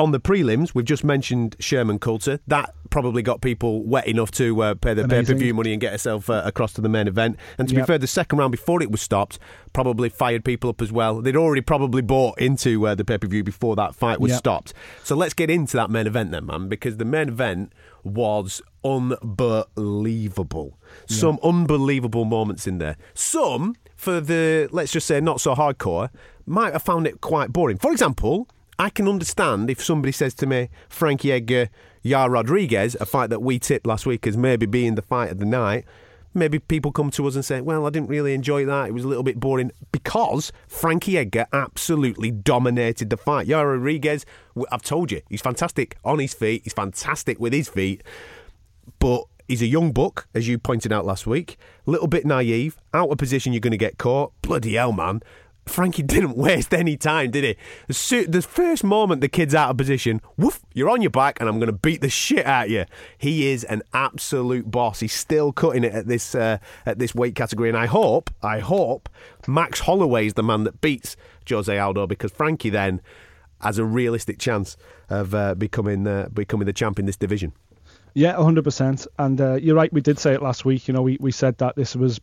[0.00, 2.40] on the prelims, we've just mentioned Sherman Coulter.
[2.46, 5.80] That probably got people wet enough to uh, pay the pay per view money and
[5.80, 7.36] get herself uh, across to the main event.
[7.58, 9.38] And to be fair, the second round before it was stopped
[9.72, 11.20] probably fired people up as well.
[11.20, 14.38] They'd already probably bought into uh, the pay per view before that fight was Yep.
[14.38, 14.74] stopped.
[15.04, 20.78] So let's get into that main event then, man, because the main event was unbelievable.
[21.06, 22.96] Some unbelievable moments in there.
[23.14, 26.08] Some, for the, let's just say, not so hardcore,
[26.46, 27.76] might have found it quite boring.
[27.76, 28.48] For example,
[28.80, 31.68] I can understand if somebody says to me, Frankie Edgar,
[32.02, 35.38] Yar Rodriguez, a fight that we tipped last week as maybe being the fight of
[35.38, 35.84] the night.
[36.32, 38.88] Maybe people come to us and say, well, I didn't really enjoy that.
[38.88, 43.46] It was a little bit boring because Frankie Edgar absolutely dominated the fight.
[43.46, 44.24] Yar Rodriguez,
[44.72, 46.62] I've told you, he's fantastic on his feet.
[46.64, 48.02] He's fantastic with his feet
[48.98, 51.56] but he's a young buck, as you pointed out last week.
[51.86, 54.32] A little bit naive, out of position, you're going to get caught.
[54.42, 55.22] Bloody hell, man.
[55.70, 57.56] Frankie didn't waste any time, did he?
[57.86, 61.58] The, first moment the kid's out of position, woof, you're on your back and I'm
[61.58, 62.84] going to beat the shit out of you.
[63.16, 65.00] He is an absolute boss.
[65.00, 68.60] He's still cutting it at this uh, at this weight category, and I hope, I
[68.60, 69.08] hope
[69.46, 71.16] Max Holloway is the man that beats
[71.48, 73.00] Jose Aldo because Frankie then
[73.60, 74.76] has a realistic chance
[75.08, 77.52] of uh, becoming uh, becoming the champ in this division.
[78.14, 79.06] Yeah, 100%.
[79.18, 80.88] And uh, you're right, we did say it last week.
[80.88, 82.20] You know, we, we said that this was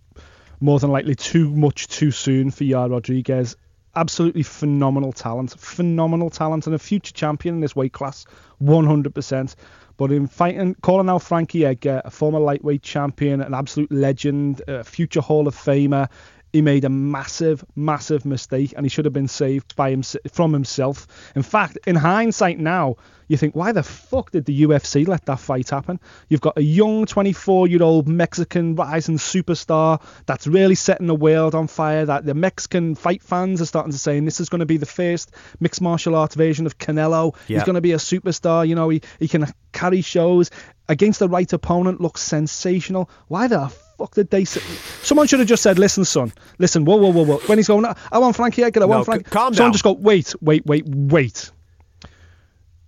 [0.60, 3.56] more than likely too much too soon for Yar Rodriguez.
[3.96, 8.26] Absolutely phenomenal talent, phenomenal talent, and a future champion in this weight class,
[8.62, 9.56] 100%.
[9.98, 14.84] But in fighting, calling out Frankie Edgar, a former lightweight champion, an absolute legend, a
[14.84, 16.10] future Hall of Famer,
[16.54, 20.54] he made a massive, massive mistake, and he should have been saved by him from
[20.54, 21.08] himself.
[21.36, 22.96] In fact, in hindsight now,
[23.28, 26.00] you think, why the fuck did the UFC let that fight happen?
[26.30, 32.06] You've got a young 24-year-old Mexican rising superstar that's really setting the world on fire.
[32.06, 34.86] That the Mexican fight fans are starting to say, this is going to be the
[34.86, 37.36] first mixed martial arts version of Canelo.
[37.48, 37.58] Yeah.
[37.58, 38.66] He's going to be a superstar.
[38.66, 40.50] You know, he he can carry shows
[40.88, 42.00] against the right opponent.
[42.00, 43.10] Looks sensational.
[43.28, 44.62] Why the fuck did they say?
[45.04, 47.38] Someone should have just said, listen, son, listen, whoa, whoa, whoa, whoa.
[47.48, 49.30] When he's going, ah, I want Frankie Edgar, I No, want c- Frankie.
[49.30, 49.74] calm Someone down.
[49.74, 51.52] just go, wait, wait, wait, wait.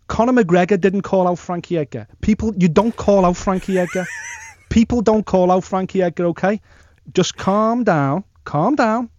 [0.08, 2.08] Conor McGregor didn't call out Frankie Edgar.
[2.22, 4.08] People, you don't call out Frankie Edgar.
[4.70, 6.62] People don't call out Frankie Edgar, okay?
[7.14, 9.10] Just calm down, calm down.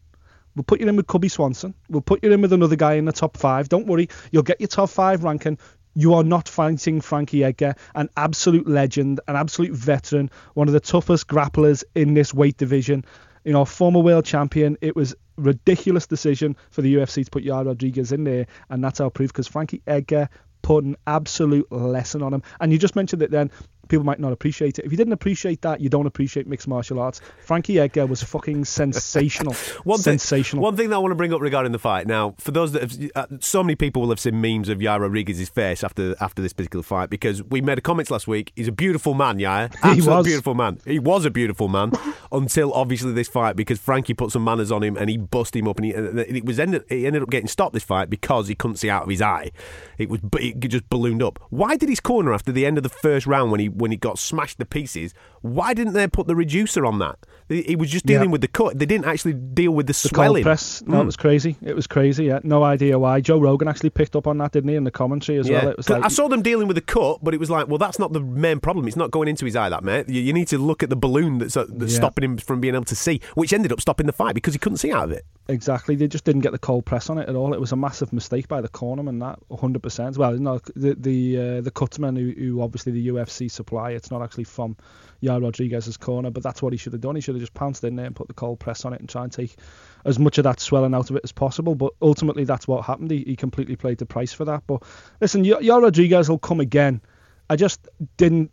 [0.57, 1.75] We'll put you in with Cubby Swanson.
[1.89, 3.69] We'll put you in with another guy in the top five.
[3.69, 5.59] Don't worry, you'll get your top five ranking.
[6.01, 10.81] You are not fighting Frankie Edgar, an absolute legend, an absolute veteran, one of the
[10.81, 13.05] toughest grapplers in this weight division.
[13.45, 14.79] You know, former world champion.
[14.81, 18.99] It was ridiculous decision for the UFC to put Yar Rodriguez in there, and that's
[19.01, 20.31] our proof because Frankie Edgar
[20.63, 22.43] put an absolute lesson on him.
[22.61, 23.51] And you just mentioned it then.
[23.91, 24.85] People might not appreciate it.
[24.85, 27.21] If you didn't appreciate that, you don't appreciate mixed martial arts.
[27.41, 29.53] Frankie Edgar was fucking sensational.
[29.85, 30.63] One thing, sensational.
[30.63, 32.07] One thing that I want to bring up regarding the fight.
[32.07, 35.01] Now, for those that have, uh, so many people will have seen memes of Yair
[35.01, 38.53] Rodriguez's face after after this particular fight because we made a comments last week.
[38.55, 39.75] He's a beautiful man, Yair.
[39.83, 40.27] Absolute was.
[40.27, 40.79] A beautiful man.
[40.85, 41.91] He was a beautiful man
[42.33, 45.67] until obviously this fight because Frankie put some manners on him and he bust him
[45.67, 46.85] up and, he, and it was ended.
[46.89, 49.51] He ended up getting stopped this fight because he couldn't see out of his eye.
[49.99, 51.41] It was it just ballooned up.
[51.51, 53.97] Why did his corner after the end of the first round when he when he
[53.97, 55.15] got smashed to pieces?
[55.43, 57.19] Why didn't they put the reducer on that?
[57.49, 58.33] He was just dealing Yeah.
[58.33, 58.79] with the cut.
[58.79, 60.45] They didn't actually deal with the, the swelling.
[60.45, 60.83] press.
[60.87, 61.03] No, Mm.
[61.03, 61.57] it was crazy.
[61.63, 62.27] It was crazy.
[62.27, 63.21] Yeah, no idea why.
[63.21, 65.69] Joe Rogan actually picked up on that, didn't he, in the commentary as well?
[65.69, 67.79] It was like I saw them dealing with the cut, but it was like, well,
[67.79, 68.87] that's not the main problem.
[68.87, 70.09] It's not going into his eye, that mate.
[70.09, 71.99] You, you need to look at the balloon that's, uh, that's Yeah.
[71.99, 74.59] stopping him from being able to see, which ended up stopping the fight because he
[74.61, 75.25] couldn't see out of it.
[75.51, 75.97] Exactly.
[75.97, 77.53] They just didn't get the cold press on it at all.
[77.53, 79.21] It was a massive mistake by the cornerman.
[79.21, 80.17] That 100%.
[80.17, 83.91] Well, no, the the uh, the cutman who, who obviously the UFC supply.
[83.91, 84.77] It's not actually from
[85.23, 87.15] Yair Rodriguez's corner, but that's what he should have done.
[87.15, 89.09] He should have just pounced in there and put the cold press on it and
[89.09, 89.57] try and take
[90.05, 91.75] as much of that swelling out of it as possible.
[91.75, 93.11] But ultimately, that's what happened.
[93.11, 94.63] He, he completely played the price for that.
[94.67, 94.83] But
[95.21, 97.03] listen, Yair Rodriguez will come again.
[97.49, 98.53] I just didn't.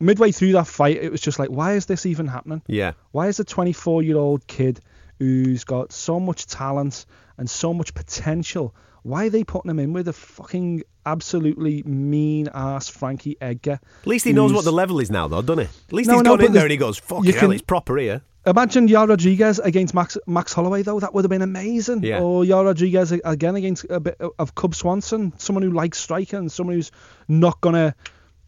[0.00, 2.62] Midway through that fight, it was just like, why is this even happening?
[2.66, 2.92] Yeah.
[3.12, 4.80] Why is a 24 year old kid
[5.18, 7.06] who's got so much talent
[7.38, 12.48] and so much potential, why are they putting him in with a fucking absolutely mean
[12.54, 13.78] ass Frankie Edgar?
[14.02, 15.70] At least he knows what the level is now, though, doesn't he?
[15.88, 17.40] At least No, he's no, gone in there the- and he goes, fuck you hell,
[17.40, 18.22] can- it's proper here.
[18.46, 21.00] Imagine Yar Rodriguez against Max Max Holloway though.
[21.00, 22.02] That would have been amazing.
[22.02, 22.20] Yeah.
[22.20, 26.76] Or Yar Rodriguez again against a bit of Cub Swanson, someone who likes striking, someone
[26.76, 26.90] who's
[27.26, 27.94] not gonna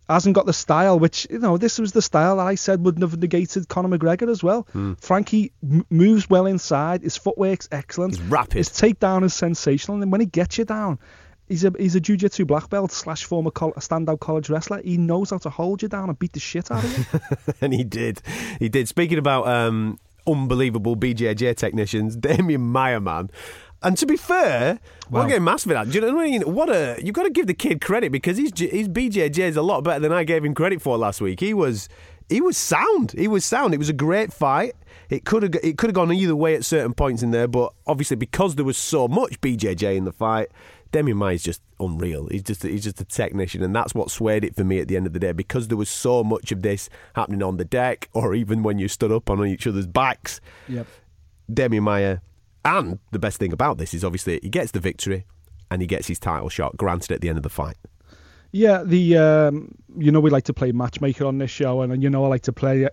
[0.09, 0.99] hasn't got the style.
[0.99, 4.31] Which you know, this was the style that I said wouldn't have negated Conor McGregor
[4.31, 4.66] as well.
[4.73, 4.95] Hmm.
[4.95, 7.03] Frankie m- moves well inside.
[7.03, 8.16] His footwork's excellent.
[8.16, 8.55] He's rapid.
[8.55, 10.99] His takedown is sensational, and when he gets you down.
[11.49, 14.83] He's a he's a jiu-jitsu black belt slash former col- standout college wrestler.
[14.83, 17.55] He knows how to hold you down and beat the shit out of you.
[17.61, 18.21] and he did.
[18.59, 18.88] He did.
[18.88, 23.31] Speaking about um, unbelievable BJJ technicians, Damien Maia, man.
[23.87, 25.85] And to be fair, we're getting Masvidal.
[25.88, 26.42] Do you know what I mean?
[26.42, 29.62] What a you've got to give the kid credit because his his BJJ is a
[29.62, 31.38] lot better than I gave him credit for last week.
[31.38, 31.88] He was
[32.29, 33.12] he was sound.
[33.12, 33.75] He was sound.
[33.75, 34.75] It was a great fight.
[35.09, 37.72] It could have it could have gone either way at certain points in there, but
[37.87, 40.49] obviously because there was so much BJJ in the fight,
[40.90, 42.27] Demi Maia is just unreal.
[42.27, 44.96] He's just he's just a technician, and that's what swayed it for me at the
[44.96, 48.09] end of the day because there was so much of this happening on the deck,
[48.14, 50.40] or even when you stood up on each other's backs.
[50.66, 50.88] yep.
[51.53, 52.16] Demi Maia, uh,
[52.66, 55.24] and the best thing about this is obviously he gets the victory,
[55.70, 57.76] and he gets his title shot granted at the end of the fight.
[58.52, 62.09] Yeah, the um, you know we like to play matchmaker on this show, and you
[62.11, 62.88] know I like to play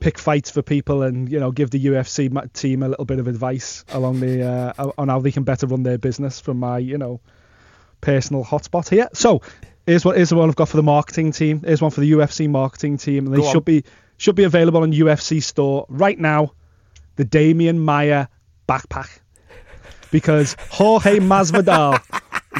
[0.00, 3.26] pick fights for people, and you know give the UFC team a little bit of
[3.28, 4.42] advice along the
[4.78, 7.20] uh, on how they can better run their business from my you know
[8.00, 9.08] personal hotspot here.
[9.12, 9.42] So
[9.86, 11.62] here's what here's the one I've got for the marketing team.
[11.64, 13.52] Here's one for the UFC marketing team, and they Go on.
[13.52, 13.84] should be
[14.16, 16.52] should be available on UFC store right now.
[17.16, 18.28] The Damien Maia
[18.72, 19.20] backpack
[20.10, 22.00] because Jorge Masvidal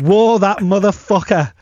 [0.03, 1.53] wore that motherfucker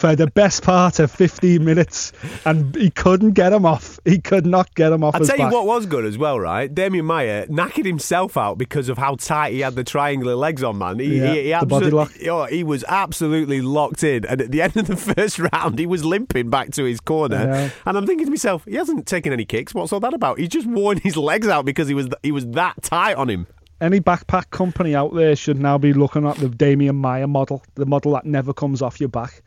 [0.00, 2.12] for the best part of 15 minutes,
[2.46, 4.00] and he couldn't get him off.
[4.06, 5.52] He could not get him off I'll tell back.
[5.52, 6.74] you what was good as well, right?
[6.74, 10.78] Damien Maia knackered himself out because of how tight he had the triangular legs on,
[10.78, 11.00] man.
[11.00, 14.24] He, Yeah, he, he body absolutely- oh, he was absolutely locked in.
[14.24, 17.46] And at the end of the first round, he was limping back to his corner.
[17.46, 17.70] Know.
[17.84, 19.74] And I'm thinking to myself, he hasn't taken any kicks.
[19.74, 20.38] What's all that about?
[20.38, 23.46] He's just worn his legs out because he was he was that tight on him.
[23.80, 27.86] Any backpack company out there should now be looking at the Damien Maia model, the
[27.86, 29.42] model that never comes off your back,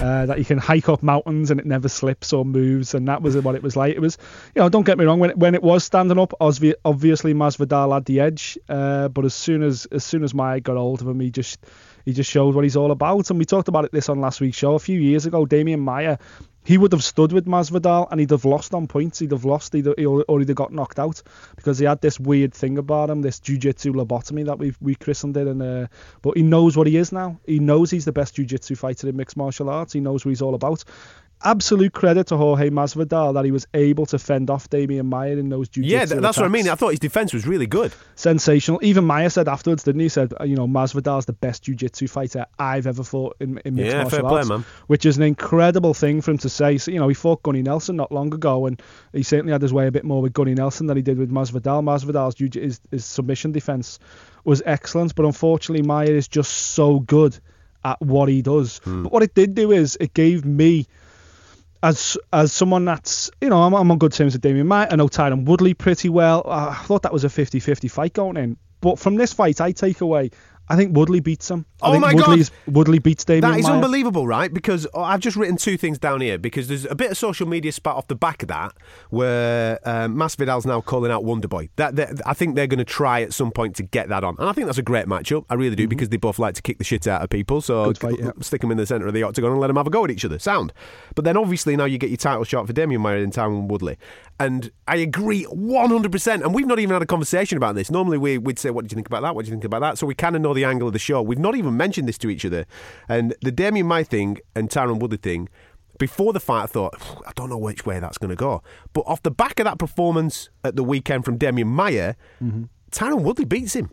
[0.00, 2.94] uh, that you can hike up mountains and it never slips or moves.
[2.94, 3.94] And that was what it was like.
[3.94, 4.18] It was,
[4.56, 7.32] you know, don't get me wrong, when it, when it was standing up, obvi- obviously
[7.32, 8.58] Masvidal had the edge.
[8.68, 11.64] Uh, but as soon as as soon as Maia got hold of him, he just
[12.06, 13.28] he just showed what he's all about.
[13.28, 15.44] And we talked about it this on last week's show a few years ago.
[15.44, 16.18] Damien Maia,
[16.64, 19.18] he would have stood with Masvidal and he'd have lost on points.
[19.18, 21.20] He'd have lost, or or he'd have got knocked out
[21.56, 25.36] because he had this weird thing about him, this jiu-jitsu lobotomy that we we christened
[25.36, 25.48] it.
[25.48, 25.86] And uh,
[26.22, 27.40] but he knows what he is now.
[27.44, 29.92] He knows he's the best jiu-jitsu fighter in mixed martial arts.
[29.92, 30.84] He knows what he's all about.
[31.44, 35.48] Absolute credit to Jorge Masvidal that he was able to fend off Damien Maia in
[35.50, 36.66] those jiu-jitsu Yeah, th- that's what I mean.
[36.68, 37.92] I thought his defense was really good.
[38.14, 38.80] sensational.
[38.82, 40.06] Even Maia said afterwards, didn't he?
[40.06, 43.92] He Said, you know, Masvidal's the best jiu-jitsu fighter I've ever fought in, in mixed
[43.92, 44.64] Yeah, martial fair play, arts, man.
[44.86, 46.78] which is an incredible thing for him to say.
[46.78, 48.80] So, you know, he fought Gunnar Nelson not long ago, and
[49.12, 51.30] he certainly had his way a bit more with Gunnar Nelson than he did with
[51.30, 51.84] Masvidal.
[51.84, 53.98] Masvidal's jiu- his, his submission defense
[54.44, 57.38] was excellent, but unfortunately, Maia is just so good
[57.84, 58.78] at what he does.
[58.78, 59.02] Hmm.
[59.04, 60.86] But what it did do is it gave me
[61.86, 64.88] as as someone that's you know I'm, I'm on good terms with Damien Maia.
[64.90, 66.42] I know Tyron Woodley pretty well.
[66.44, 68.56] Uh, I thought that was a 50-50 fight going in.
[68.80, 70.30] But from this fight, I take away.
[70.68, 71.64] I think Woodley beats him.
[71.80, 72.28] I Oh think my God.
[72.28, 73.74] Woodley's, Woodley beats Damien That is Maia.
[73.76, 74.52] unbelievable, right?
[74.52, 77.46] Because oh, I've just written two things down here because there's a bit of social
[77.46, 78.72] media spat off the back of that
[79.10, 81.68] where um, Masvidal's now calling out Wonderboy.
[81.76, 84.36] That, that I think they're going to try at some point to get that on,
[84.38, 85.44] and I think that's a great matchup.
[85.50, 87.60] I really do because they both like to kick the shit out of people.
[87.60, 88.06] So Mm-hmm.
[88.08, 88.30] Fight, yeah.
[88.40, 90.10] stick them in the centre of the octagon and let them have a go at
[90.10, 90.38] each other.
[90.38, 90.72] Sound.
[91.14, 93.96] But then obviously now you get your title shot for Damian Maia in Tyron Woodley,
[94.38, 96.12] and I agree 100.
[96.12, 97.90] percent And we've not even had a conversation about this.
[97.90, 99.34] Normally we, we'd say, "What do you think about that?
[99.34, 100.98] What do you think about that?" So we kind of know the angle of the
[100.98, 101.22] show.
[101.22, 102.66] We've not even mentioned this to each other.
[103.08, 105.48] And the Damien Mai thing and Tyron Woodley thing,
[105.98, 106.94] before the fight, I thought,
[107.26, 108.62] I don't know which way that's going to go.
[108.92, 112.64] But off the back of that performance at the weekend from Damien Maia, Mm-hmm.
[112.90, 113.90] Tyron Woodley beats him.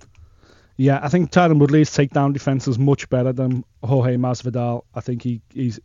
[0.77, 4.83] Yeah, I think Tyron Woodley's takedown defense is much better than Jorge Masvidal.
[4.95, 5.79] I think he, he's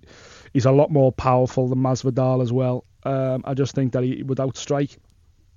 [0.52, 2.84] he's a lot more powerful than Masvidal as well.
[3.04, 4.96] Um, I just think that he would outstrike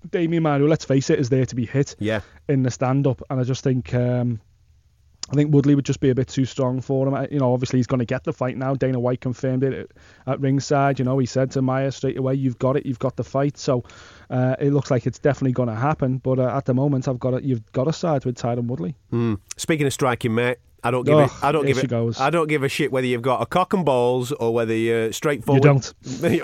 [0.10, 2.22] Damien Maia, let's face it, is there to be hit Yeah.
[2.50, 4.40] in the stand-up, and I just think um,
[5.32, 7.28] I think Woodley would just be a bit too strong for him.
[7.32, 8.74] You know, obviously he's going to get the fight now.
[8.74, 9.88] Dana White confirmed it at,
[10.34, 11.00] at ringside.
[11.00, 12.86] You know, he said to Maia straight away, "You've got it.
[12.86, 13.84] You've got the fight." So
[14.30, 16.18] uh, it looks like it's definitely going to happen.
[16.18, 17.44] But uh, at the moment, I've got it.
[17.44, 18.96] You've got to side with Tyron Woodley.
[19.14, 19.40] Mm.
[19.56, 21.32] Speaking of striking, mate, I don't give Oh, it.
[21.44, 22.20] I don't give it.
[22.20, 25.12] I don't give a shit whether you've got a cock and balls or whether you're
[25.14, 25.64] straightforward.
[25.64, 25.82] You
[26.24, 26.44] don't.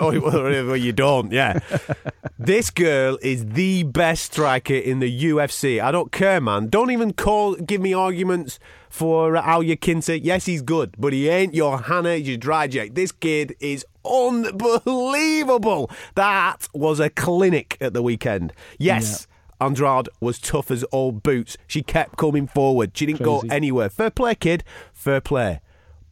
[0.70, 1.32] or you don't.
[1.32, 1.58] Yeah.
[2.38, 5.80] this girl is the best striker in the UFC.
[5.82, 6.68] I don't care, man.
[6.68, 7.56] Don't even call.
[7.56, 10.20] Give me arguments for Al Yakinta.
[10.22, 12.14] Yes, he's good, but he ain't your Hannah.
[12.16, 12.94] He's your dry Jack.
[12.94, 15.90] This kid is unbelievable.
[16.14, 18.52] That was a clinic at the weekend.
[18.78, 19.26] Yes.
[19.60, 21.56] Andrade was tough as old boots.
[21.66, 22.96] She kept coming forward.
[22.96, 23.88] She didn't go anywhere.
[23.88, 24.64] Fair play, kid.
[24.92, 25.60] Fair play.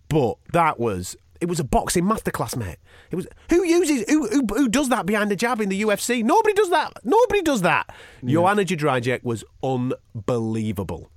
[0.09, 2.79] But that was it was a boxing masterclass, mate.
[3.11, 6.23] It was who uses who who, who does that behind the jab in the UFC?
[6.25, 6.93] Nobody does that.
[7.05, 7.95] Nobody does that.
[8.25, 11.11] Joanna Jędrzejczyk was unbelievable.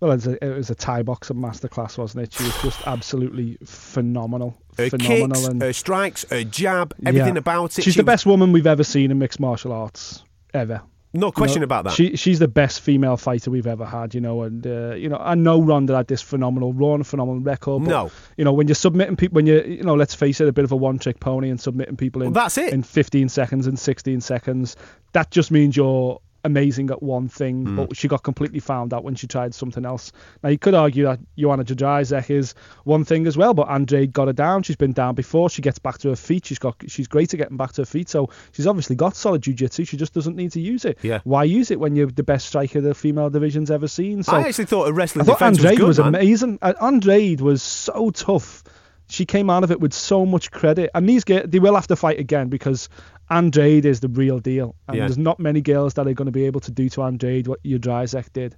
[0.00, 2.32] Well, it was, a, it was a Thai boxing masterclass, wasn't it?
[2.32, 4.56] She was just absolutely phenomenal.
[4.76, 5.28] Her phenomenal.
[5.28, 7.40] kicks, and her strikes, her jab, everything yeah.
[7.40, 7.82] about it.
[7.82, 10.22] She's she the best woman we've ever seen in mixed martial arts
[10.54, 10.82] ever.
[11.14, 11.92] No question You know, about that.
[11.94, 15.16] She she's the best female fighter we've ever had, you know, and uh, you know
[15.16, 17.84] I know Ronda had this phenomenal run, phenomenal record.
[17.84, 18.10] But, No.
[18.36, 20.64] you know when you're submitting people, when you you know let's face it, a bit
[20.64, 22.72] of a one-trick pony and submitting people in Well, that's it.
[22.74, 24.76] in 15 seconds and 16 seconds,
[25.12, 27.64] that just means you're amazing at one thing.
[27.64, 27.76] Hmm.
[27.76, 30.10] But she got completely found out when she tried something else.
[30.42, 34.26] Now you could argue that Joanna Jędrzejczyk is one thing as well, but Andrade got
[34.26, 34.62] her down.
[34.62, 35.50] She's been down before.
[35.50, 36.46] She gets back to her feet.
[36.46, 38.08] She's got she's great at getting back to her feet.
[38.08, 39.84] So she's obviously got solid jiu-jitsu.
[39.84, 40.98] She just doesn't need to use it.
[41.02, 41.20] Yeah.
[41.24, 44.22] Why use it when you're the best striker the female division's ever seen?
[44.22, 46.14] So I actually thought her I thought defense Andrade was was, good, man.
[46.14, 46.58] amazing.
[46.62, 48.64] Uh, Andrade was so tough.
[49.10, 50.90] She came out of it with so much credit.
[50.94, 52.88] And these get they will have to fight again because
[53.30, 54.74] Andrade is the real deal.
[54.86, 55.04] And Yeah.
[55.06, 57.62] there's not many girls that are going to be able to do to Andrade what
[57.62, 58.56] Jędrzejczyk did.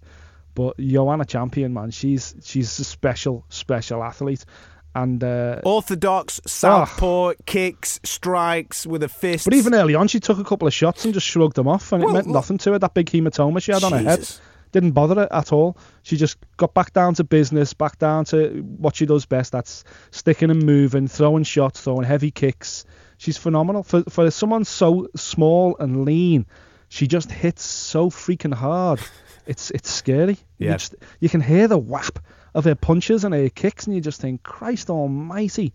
[0.55, 4.45] But Joanna Champion, man, she's she's a special, special athlete.
[4.93, 9.45] And uh, Orthodox, southpaw, kicks, strikes with a fist.
[9.45, 11.93] but even early on, she took a couple of shots and just shrugged them off,
[11.93, 12.79] and Well, it meant well- nothing to her.
[12.81, 14.29] That big hematoma she had on her head
[14.73, 15.77] didn't bother her at all.
[16.03, 19.53] She just got back down to business, back down to what she does best.
[19.53, 22.85] That's sticking and moving, throwing shots, throwing heavy kicks.
[23.21, 26.47] She's phenomenal for for someone so small and lean.
[26.89, 28.99] She just hits so freaking hard.
[29.47, 30.39] It's it's scary.
[30.57, 30.71] Yeah.
[30.71, 32.19] You, just, you can hear the whap
[32.55, 35.75] of her punches and her kicks, and you just think, Christ Almighty.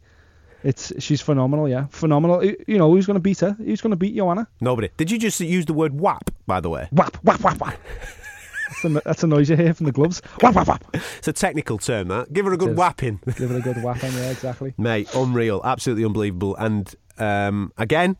[0.63, 2.43] It's she's phenomenal, yeah, phenomenal.
[2.43, 3.51] You know who's going to beat her?
[3.51, 4.47] Who's going to beat Joanna?
[4.59, 4.89] Nobody.
[4.97, 6.87] Did you just use the word whap, by the way?
[6.91, 7.79] Whap whap whap whap.
[8.69, 10.19] That's a, that's a noise you hear from the gloves.
[10.41, 10.83] Whap whap whap.
[11.19, 12.33] It's a technical term, that.
[12.33, 13.19] Give her a good whapping.
[13.37, 14.73] Give her a good whack on, yeah, exactly.
[14.79, 15.61] Mate, unreal.
[15.63, 16.55] Absolutely unbelievable.
[16.55, 18.17] And um, again,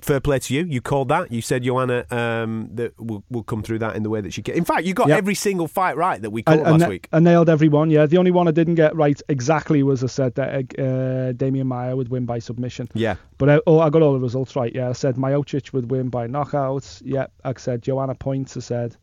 [0.00, 0.64] fair play to you.
[0.64, 1.32] You called that.
[1.32, 4.40] You said Joanna um, that will will come through that in the way that she
[4.42, 4.54] can.
[4.54, 5.18] In fact, you got Yep.
[5.18, 7.08] every single fight right that we I, called I last na- week.
[7.12, 8.06] I nailed every one, yeah.
[8.06, 11.96] The only one I didn't get right exactly was I said that uh, Damien Maia
[11.96, 12.88] would win by submission.
[12.94, 13.16] Yeah.
[13.38, 14.90] But I, oh, I got all the results right, yeah.
[14.90, 17.02] I said Miocic would win by knockouts.
[17.04, 18.56] Yeah, I said Joanna Points.
[18.56, 18.96] I said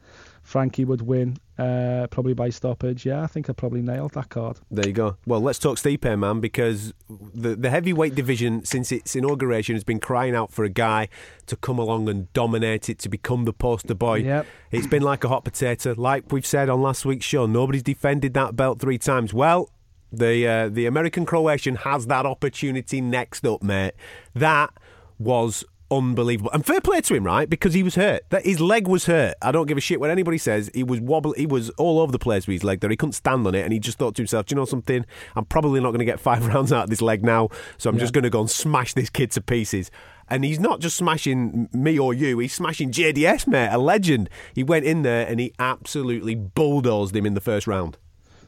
[0.47, 3.05] Frankie would win uh, probably by stoppage.
[3.05, 4.57] Yeah, I think I probably nailed that card.
[4.71, 5.17] There you go.
[5.25, 9.99] Well, let's talk Stipe, man, because the the heavyweight division since its inauguration has been
[9.99, 11.10] crying out for a guy
[11.47, 14.19] to come along and dominate it, to become the poster boy.
[14.19, 14.47] Yep.
[14.71, 15.93] It's been like a hot potato.
[15.97, 19.33] Like we've said on last week's show, nobody's defended that belt three times.
[19.33, 19.69] Well,
[20.13, 23.95] the uh, the American Croatian has that opportunity next up, mate.
[24.33, 24.71] That
[25.19, 26.52] was unbelievable.
[26.52, 27.50] And fair play to him, right?
[27.50, 28.23] Because he was hurt.
[28.30, 29.36] That his leg was hurt.
[29.41, 30.69] I don't give a shit what anybody says.
[30.73, 31.34] He was wobble.
[31.34, 32.89] He was all over the place with his leg there.
[32.89, 35.06] He couldn't stand on it, and he just thought to himself, "Do you know something?
[35.36, 37.97] I'm probably not going to get five rounds out of this leg now, so I'm
[37.97, 39.91] just going to go and smash this kid to pieces."
[40.30, 44.30] And he's not just smashing me or you, he's smashing JDS, mate, a legend.
[44.54, 47.97] He went in there and he absolutely bulldozed him in the first round.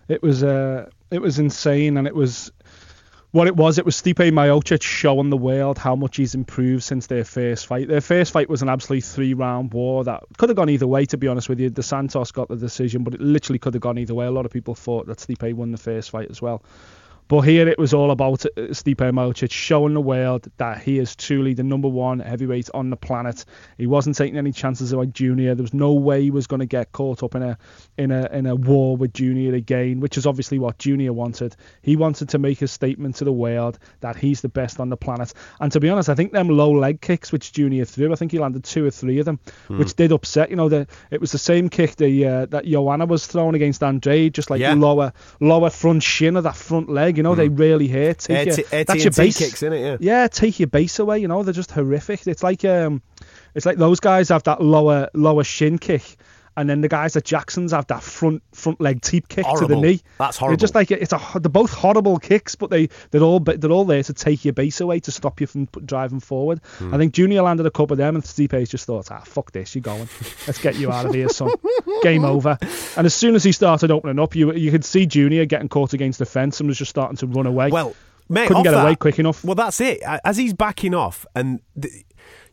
[0.09, 2.51] It was uh, it was insane, and it was
[3.31, 3.77] what it was.
[3.77, 7.87] It was Stipe Miocic showing the world how much he's improved since their first fight.
[7.87, 11.05] Their first fight was an absolute three-round war that could have gone either way.
[11.05, 13.81] To be honest with you, the Santos got the decision, but it literally could have
[13.81, 14.25] gone either way.
[14.25, 16.63] A lot of people thought that Stipe won the first fight as well.
[17.29, 21.15] But here it was all about uh, Stipe Miocic showing the world that he is
[21.15, 23.45] truly the number one heavyweight on the planet.
[23.77, 25.53] He wasn't taking any chances with Junior.
[25.53, 27.57] There was no way he was going to get caught up in a
[27.99, 31.55] in a in a war with Junior again, which is obviously what Junior wanted.
[31.83, 34.97] He wanted to make a statement to the world that he's the best on the
[34.97, 35.31] planet.
[35.59, 38.31] And to be honest, I think them low leg kicks which Junior threw, I think
[38.31, 40.49] he landed two or three of them, which did upset.
[40.49, 43.83] You know, the it was the same kick the uh, that Joanna was throwing against
[43.83, 44.73] Andrade, just like Yeah.
[44.73, 47.18] lower lower front shin of that front leg.
[47.19, 48.19] You know, they really hurt.
[48.19, 49.37] Take your, t- that's your base.
[49.37, 49.99] kicks, innit?
[49.99, 50.21] Yeah.
[50.21, 51.19] Yeah, take your base away.
[51.19, 52.25] You know, they're just horrific.
[52.27, 53.01] It's like um,
[53.53, 56.15] it's like those guys have that lower lower shin kick,
[56.59, 59.75] and then the guys at Jackson's have that front front leg teep kick to the
[59.77, 60.01] knee.
[60.17, 60.51] That's horrible.
[60.57, 63.85] They're just like it's a they're both horrible kicks, but they they're all they're all
[63.85, 66.59] there to take your base away to stop you from driving forward.
[66.77, 66.93] Hmm.
[66.93, 69.73] I think Junior landed a couple of them, and Stipe's just thought, ah, fuck this,
[69.73, 70.09] you're going.
[70.45, 71.51] Let's get you out of here, son.
[72.03, 72.57] Game over.
[72.97, 75.93] And as soon as he started opening up, you you could see Junior getting caught
[75.93, 77.69] against the fence and was just starting to run away.
[77.69, 77.95] Well,
[78.27, 79.43] mate, couldn't get that- away quick enough.
[79.45, 80.01] Well, that's it.
[80.03, 82.05] As he's backing off, and th-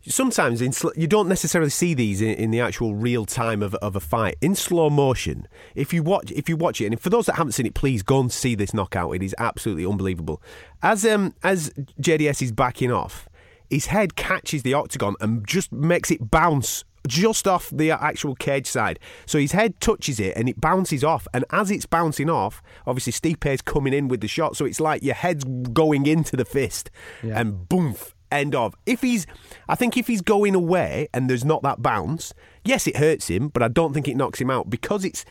[0.08, 3.74] sometimes in sl- you don't necessarily see these in, in the actual real time of,
[3.76, 5.46] of a fight in slow motion.
[5.74, 8.02] If you watch, if you watch it, and for those that haven't seen it, please
[8.02, 9.14] go and see this knockout.
[9.14, 10.40] It is absolutely unbelievable.
[10.82, 13.28] As um as JDS is backing off,
[13.70, 18.66] his head catches the octagon and just makes it bounce just off the actual cage
[18.66, 18.98] side.
[19.26, 21.28] So his head touches it and it bounces off.
[21.32, 24.57] And as it's bouncing off, obviously Stipe's coming in with the shot.
[24.57, 26.90] So it's like your head's going into the fist
[27.22, 27.38] Yeah.
[27.40, 27.94] and boom.
[28.31, 28.74] End of.
[28.87, 29.27] If he's,
[29.68, 33.49] I think if he's going away and there's not that bounce, yes, it hurts him,
[33.49, 35.24] but I don't think it knocks him out because it's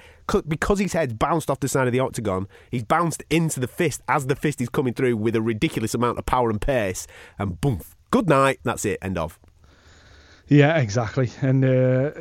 [0.47, 2.47] because his head's bounced off the side of the octagon.
[2.71, 6.17] He's bounced into the fist as the fist is coming through with a ridiculous amount
[6.17, 7.05] of power and pace,
[7.37, 7.81] and boom,
[8.11, 8.59] good night.
[8.63, 8.97] That's it.
[9.01, 9.37] End of.
[10.47, 11.31] Yeah, exactly.
[11.41, 12.11] And uh,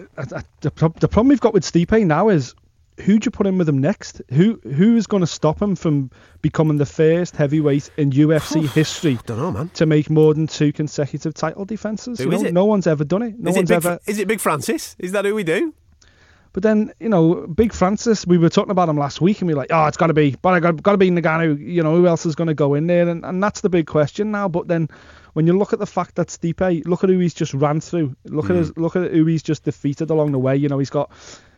[0.60, 2.54] the problem we've got with Stipe now is
[3.00, 4.22] who do you put in with him next?
[4.30, 6.10] Who who's going to stop him from
[6.42, 9.68] becoming the first heavyweight in UFC oh, history Don't know, man.
[9.70, 12.18] to make more than two consecutive title defenses?
[12.18, 12.54] Who you is know, it?
[12.54, 13.38] No one's ever done it.
[13.38, 13.98] No is, it one's Big, ever.
[14.06, 14.94] Is it Big Francis?
[14.98, 15.74] Is that who we do?
[16.54, 19.54] But then, you know, Big Francis, we were talking about him last week, and we
[19.54, 21.58] were like, oh, it's got to be, but I got, got to be Ngannou.
[21.58, 23.08] You know, who else is going to go in there?
[23.08, 24.48] And, and that's the big question now.
[24.48, 24.88] But then,
[25.32, 28.14] when you look at the fact that Stipe, look at who he's just ran through.
[28.26, 28.58] Look at hmm.
[28.58, 30.54] his, look at who he's just defeated along the way.
[30.54, 31.10] You know, he's got,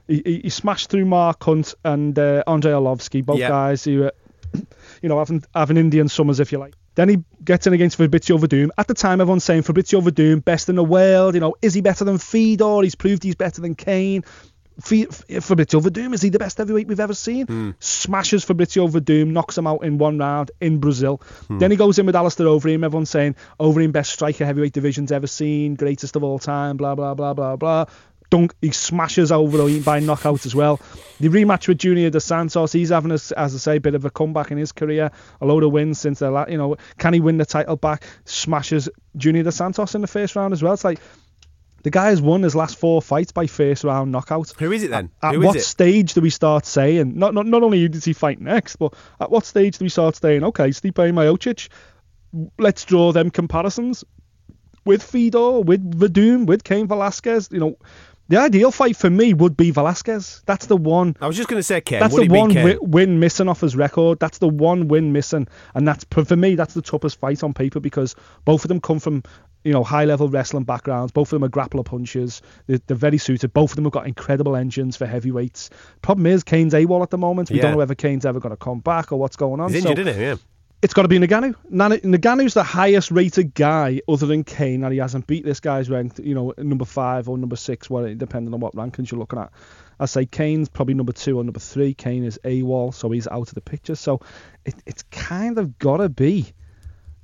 [0.09, 3.49] he, he he smashed through Mark Hunt and uh, Andrei Arlovsky, both Yeah.
[3.49, 4.11] guys who, uh,
[5.03, 6.75] you know, having having Indian summers, if you like.
[6.95, 8.71] Then he gets in against Fabricio Werdum.
[8.79, 11.35] At the time, everyone's saying Fabricio Werdum, best in the world.
[11.35, 12.81] You know, is he better than Fedor?
[12.83, 14.25] He's proved he's better than Cain.
[14.81, 17.75] Fabricio Werdum, is he the best heavyweight we've ever seen?
[17.81, 21.21] Smashes Fabricio Werdum, knocks him out in one round in Brazil.
[21.49, 22.85] Then he goes in with Alistair Overeem.
[22.85, 27.15] Everyone's saying Overeem, best striker heavyweight division's ever seen, greatest of all time, blah, blah,
[27.15, 27.87] blah, blah, blah.
[28.31, 30.81] Dunk, he smashes Overeem by knockout as well.
[31.21, 34.05] The rematch with Junior Dos Santos, he's having, a, as I say, a bit of
[34.05, 35.11] a comeback in his career.
[35.41, 38.05] A load of wins since the, la- you know, can he win the title back?
[38.25, 40.73] Smashes Junior Dos Santos in the first round as well.
[40.73, 41.01] It's like,
[41.83, 44.53] the guy has won his last four fights by first round knockout.
[44.59, 45.11] Who is it then?
[45.23, 45.61] At is what it?
[45.61, 48.93] stage do we start saying not not not only who does he fight next, but
[49.21, 51.69] at what stage do we start saying, okay, Stipe Miocic,
[52.59, 54.03] let's draw them comparisons
[54.85, 57.51] with Fedor, with Werdum, with Cain Velasquez.
[57.53, 57.77] You know,
[58.29, 60.43] the ideal fight for me would be Velasquez.
[60.47, 61.17] That's the one.
[61.21, 62.01] I was just going to say Cain.
[62.01, 64.19] That's the one wi- win missing off his record.
[64.21, 66.55] That's the one win missing, and that's for me.
[66.55, 68.15] That's the toughest fight on paper because
[68.45, 69.23] both of them come from
[69.65, 71.13] you know high level wrestling backgrounds.
[71.13, 72.43] Both of them are grappler punchers.
[72.67, 73.53] They're, they're very suited.
[73.53, 75.71] Both of them have got incredible engines for heavyweights.
[76.03, 77.51] Problem is Cain's AWOL at the moment.
[77.51, 77.63] We Yeah.
[77.63, 79.73] don't know whether Cain's ever going to come back or what's going on.
[79.73, 80.27] He's So injured, isn't he?
[80.27, 80.37] Yeah.
[80.87, 81.57] It's got to be Ngannou.
[81.73, 86.21] Ngannou's the highest rated guy other than Cain, and he hasn't beat this guy's ranked,
[86.21, 89.51] you know, number five or number six, well, depending on what rankings you're looking at.
[89.99, 91.93] I say Cain's probably number two or number three.
[91.93, 93.97] Cain is AWOL, so he's out of the picture.
[93.97, 94.21] So
[94.65, 96.53] it, it's kind of got to be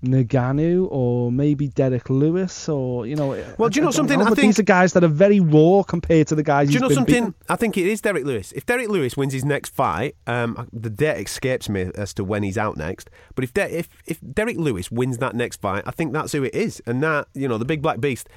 [0.02, 3.30] Ngannou or maybe Derrick Lewis or, you know.
[3.56, 4.20] Well, do you know don't something?
[4.20, 6.80] I think- these are guys that are very raw compared to the guys Do you
[6.80, 7.34] know something?
[7.48, 8.52] I think it is Derrick Lewis.
[8.52, 12.42] If Derrick Lewis wins his next fight, um, the date escapes me as to when
[12.42, 13.10] he's out next.
[13.34, 16.42] But if De- if if Derrick Lewis wins that next fight, I think that's who
[16.42, 16.82] it is.
[16.86, 18.28] And that you know, the big black beast.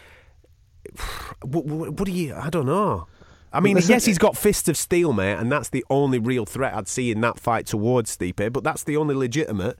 [1.41, 2.34] What, what, what do you?
[2.36, 3.07] I don't know.
[3.56, 6.45] I mean, listen- yes, he's got fists of steel, mate, and that's the only real
[6.45, 8.51] threat I'd see in that fight towards Stipe.
[8.53, 9.78] But that's the only legitimate.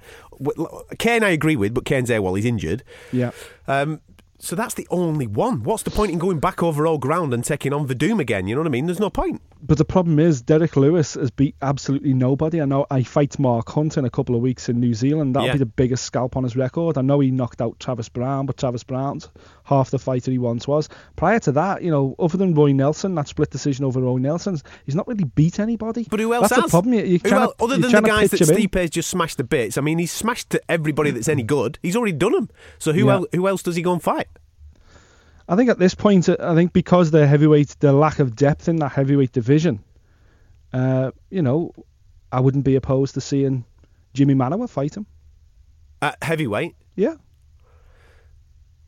[1.00, 2.84] Cain, I agree with, but Cain's there while he's injured.
[3.12, 3.32] Yeah.
[3.68, 4.02] Um,
[4.38, 5.64] so that's the only one.
[5.64, 8.48] What's the point in going back over all ground and taking on Werdum again?
[8.48, 8.86] You know what I mean?
[8.86, 9.42] There's no point.
[9.68, 12.62] But the problem is, Derrick Lewis has beat absolutely nobody.
[12.62, 15.36] I know I fight Mark Hunt in a couple of weeks in New Zealand.
[15.36, 15.54] That'll Yeah.
[15.54, 16.98] be the biggest scalp on his record.
[16.98, 19.28] I know he knocked out Travis Browne, but Travis Browne's
[19.64, 20.88] half the fighter he once was.
[21.16, 24.64] Prior to that, you know, other than Roy Nelson, that split decision over Roy Nelson's,
[24.86, 26.06] he's not really beat anybody.
[26.10, 26.66] But who else That's has?
[26.66, 26.94] the problem.
[26.94, 28.62] You, you Who trying to- other than the guys that pitch him in.
[28.70, 29.78] Stipe's just smashed to bits?
[29.80, 31.80] I mean, he's smashed to everybody that's any good.
[31.82, 32.50] He's already done them.
[32.78, 33.14] So who Yeah.
[33.16, 33.26] else?
[33.34, 34.28] Who else does he go and fight?
[35.48, 38.68] I think at this point, uh, I think because the heavyweight, the lack of depth
[38.68, 39.84] in that heavyweight division,
[40.74, 41.72] uh, you know,
[42.32, 43.64] I wouldn't be opposed to seeing
[44.16, 45.06] Jimi Manuwa fight him.
[46.02, 47.16] At heavyweight, Yeah.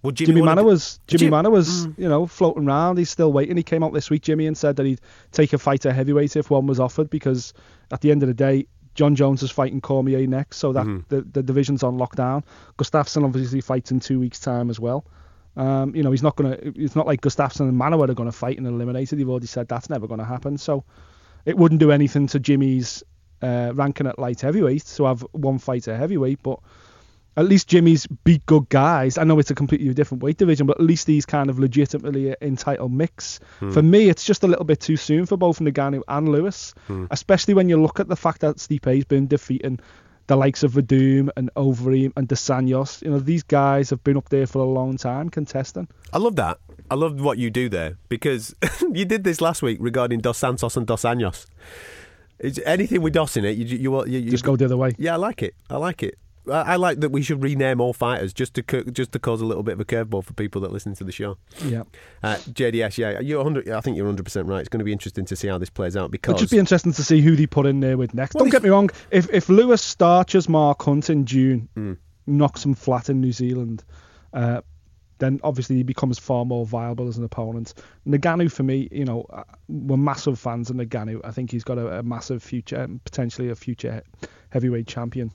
[0.03, 2.97] would Jimmy, Jimmy, was Jimmy Jim- was you know floating around.
[2.97, 3.58] He's still waiting.
[3.58, 5.01] He came out this week, Jimmy, and said that he'd
[5.32, 7.53] take a fight at heavyweight if one was offered because
[7.91, 11.16] at the end of the day, Jon Jones is fighting Cormier next, so that Mm-hmm.
[11.16, 12.43] the, the division's on lockdown.
[12.78, 15.05] Gustafsson obviously fights in two weeks' time as well.
[15.58, 16.58] Um, you know he's not gonna.
[16.62, 19.20] It's not like Gustafsson and Manuwa are gonna fight and eliminated.
[19.20, 20.58] They've already said that's never gonna happen.
[20.58, 20.86] So
[21.45, 23.03] it wouldn't do anything to Jimmy's
[23.41, 26.60] uh, ranking at light heavyweight to have one fight at heavyweight, but
[27.38, 29.18] at least Jimmy's beat good guys.
[29.18, 32.36] I know it's a completely different weight division, but at least he's kind of legitimately
[32.41, 33.39] entitled title mix.
[33.72, 36.74] For me, it's just a little bit too soon for both Ngannou and Lewis,
[37.12, 39.80] especially when you look at the fact that Stipe's been defeating
[40.28, 43.01] the likes of Werdum and Overeem and Dos Anjos.
[43.01, 45.88] You know, these guys have been up there for a long time contesting.
[46.13, 46.59] I love that.
[46.91, 48.55] I love what you do there because
[48.93, 51.45] you did this last week regarding Dos Santos and Dos Anjos.
[52.39, 54.93] It's anything with Dos in it, you you, you, you Just go the other way.
[54.97, 55.55] Yeah, I like it.
[55.69, 56.17] I like it.
[56.50, 59.45] I like that we should rename all fighters just to co- just to cause a
[59.45, 61.38] little bit of a curveball for people that listen to the show.
[61.64, 61.84] Yeah.
[62.24, 63.70] Uh, JDS, yeah, you're 100.
[63.70, 64.60] I think you're 100 percent right.
[64.60, 66.60] It's going to be interesting to see how this plays out because It'd just be
[66.60, 68.36] interesting to see who they put in there with next.
[68.36, 68.89] Well, Don't get me wrong.
[69.12, 71.93] If if Lewis starches Mark Hunt in June, Hmm.
[72.26, 73.84] knocks him flat in New Zealand,
[74.34, 74.62] uh,
[75.20, 77.74] then obviously he becomes far more viable as an opponent.
[78.08, 81.22] Ngannou, for me, you know, uh, we're massive fans of Ngannou.
[81.24, 84.04] I think he's got a, a massive future, potentially a future
[84.50, 85.32] heavyweight champion.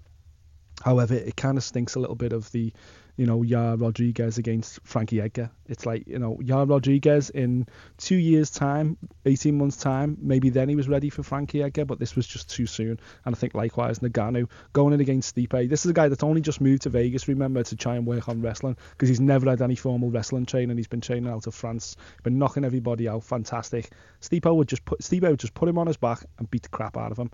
[0.80, 2.72] However, it kind of stinks a little bit of the,
[3.16, 5.50] you know, Yair Rodriguez against Frankie Edgar.
[5.68, 7.66] It's like, you know, Yair Rodriguez in
[7.98, 11.98] two years' time, 18 months' time, maybe then he was ready for Frankie Edgar, but
[11.98, 12.98] this was just too soon.
[13.24, 15.68] And I think likewise, Ngannou going in against Stipe.
[15.68, 18.28] This is a guy that's only just moved to Vegas, remember, to try and work
[18.28, 20.76] on wrestling because he's never had any formal wrestling training.
[20.76, 23.90] He's been training out of France, been knocking everybody out, fantastic.
[24.20, 26.70] Stipe would just put Stipe would just put him on his back and beat the
[26.70, 27.30] crap out of him.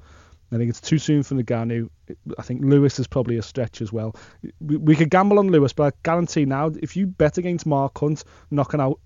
[0.50, 1.90] I think it's too soon for Ngannou.
[2.38, 4.16] I think Lewis is probably a stretch as well.
[4.60, 7.98] We, we could gamble on Lewis, but I guarantee now, if you bet against Mark
[7.98, 8.98] Hunt knocking out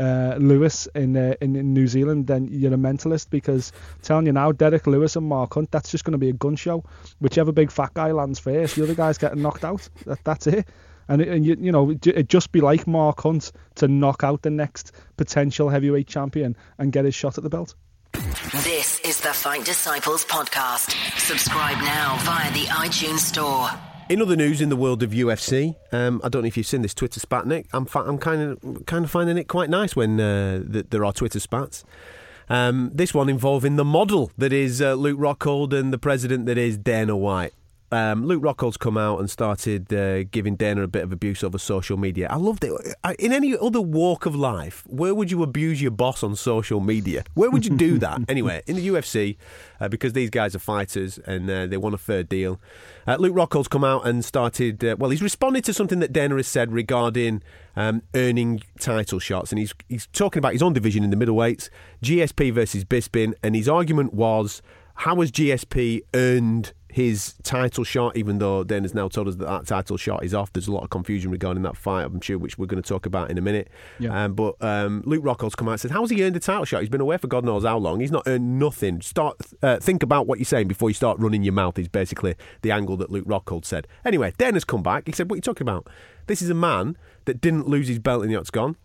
[0.00, 3.72] uh, Lewis in, uh, in, in New Zealand, then you're a mentalist because
[4.02, 6.56] telling you now, Derrick Lewis and Mark Hunt, that's just going to be a gun
[6.56, 6.84] show.
[7.18, 9.88] Whichever big fat guy lands first, the other guy's getting knocked out.
[10.06, 10.68] That, that's it.
[11.08, 14.50] And, and you, you know, it'd just be like Mark Hunt to knock out the
[14.50, 17.74] next potential heavyweight champion and get his shot at the belt.
[18.12, 20.92] This is the Fight Disciples podcast.
[21.18, 23.68] Subscribe now via the iTunes Store.
[24.08, 26.80] In other news in the world of UFC, um, I don't know if you've seen
[26.82, 27.66] this Twitter spat, Nick.
[27.74, 31.12] I'm I'm kind of kind of finding it quite nice when uh, th- there are
[31.12, 31.84] Twitter spats.
[32.48, 36.56] Um, this one involving the model that is uh, Luke Rockhold and the president that
[36.56, 37.52] is Dana White.
[37.90, 41.58] Um, Luke Rockhold's come out and started uh, giving Dana a bit of abuse over
[41.58, 42.28] social media.
[42.30, 42.72] I loved it.
[43.18, 47.24] In any other walk of life, where would you abuse your boss on social media?
[47.34, 48.20] Where would you do that?
[48.28, 49.36] anyway, in the UFC,
[49.80, 52.60] uh, because these guys are fighters and uh, they want a fair deal,
[53.06, 54.84] uh, Luke Rockhold's come out and started.
[54.84, 57.42] Uh, well, he's responded to something that Dana has said regarding
[57.74, 61.70] um, earning title shots, and he's he's talking about his own division in the middleweights,
[62.02, 64.60] GSP versus Bisping, and his argument was
[64.96, 69.46] how has GSP earned his title shot, even though Dan has now told us that
[69.46, 70.52] that title shot is off.
[70.52, 73.04] There's a lot of confusion regarding that fight, I'm sure, which we're going to talk
[73.04, 73.68] about in a minute.
[73.98, 74.24] Yeah.
[74.24, 76.64] Um, but um, Luke Rockhold's come out and said, How has he earned a title
[76.64, 76.80] shot?
[76.80, 78.00] He's been away for God knows how long.
[78.00, 79.00] He's not earned nothing.
[79.02, 82.34] Start uh, Think about what you're saying before you start running your mouth, is basically
[82.62, 83.86] the angle that Luke Rockhold said.
[84.04, 85.06] Anyway, Dan has come back.
[85.06, 85.88] He said, What are you talking about?
[86.26, 88.76] This is a man that didn't lose his belt in the octagon.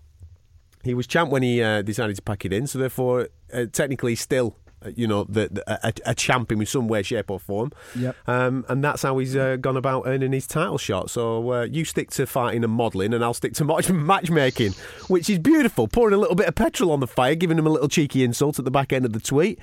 [0.83, 4.15] He was champ when he uh, decided to pack it in, so therefore, uh, technically,
[4.15, 4.57] still
[4.95, 7.71] you know, the, the, a, a, champion in some way, shape, or form.
[7.95, 8.15] Yep.
[8.27, 11.09] Um, and that's how he's uh, gone about earning his title shot.
[11.09, 14.73] So uh, you stick to fighting and modelling, and I'll stick to match- matchmaking,
[15.07, 15.87] which is beautiful.
[15.87, 18.59] Pouring a little bit of petrol on the fire, giving him a little cheeky insult
[18.59, 19.59] at the back end of the tweet.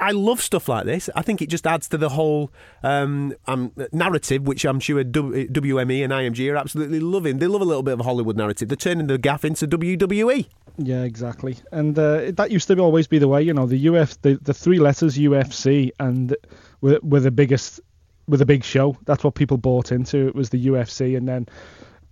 [0.00, 1.08] I love stuff like this.
[1.14, 2.50] I think it just adds to the whole
[2.82, 7.38] um, um, narrative, which I'm sure w- WME and IMG are absolutely loving.
[7.38, 8.68] They love a little bit of a Hollywood narrative.
[8.68, 10.46] They're turning the gaff into WWE.
[10.76, 11.56] Yeah, exactly.
[11.70, 14.54] And uh, that used to always be the way, you know, the UF, the, the
[14.54, 16.36] three letters UFC, and
[16.80, 17.80] were, were the biggest,
[18.28, 18.96] were the big show.
[19.04, 20.28] That's what people bought into.
[20.28, 21.46] It was the UFC, and then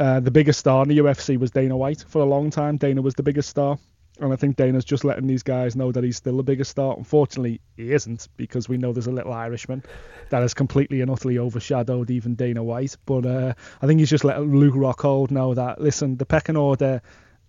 [0.00, 2.76] uh, the biggest star in the UFC was Dana White for a long time.
[2.76, 3.78] Dana was the biggest star,
[4.18, 6.96] and I think Dana's just letting these guys know that he's still the biggest star.
[6.96, 9.82] Unfortunately, he isn't because we know there's a little Irishman
[10.30, 12.96] that has completely and utterly overshadowed even Dana White.
[13.06, 17.02] But uh, I think he's just letting Luke Rockhold know that listen, the pecking order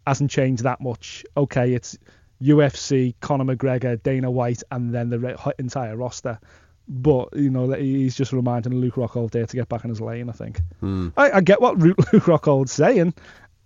[0.06, 1.26] hasn't changed that much.
[1.38, 1.98] Okay, it's
[2.44, 6.40] UFC, Conor McGregor, Dana White, and then the re- entire roster.
[6.88, 10.30] But you know, he's just reminding Luke Rockhold there to get back in his lane.
[10.30, 10.60] I think.
[10.82, 11.10] Hmm.
[11.16, 13.14] I, I get what Luke Rockhold's saying.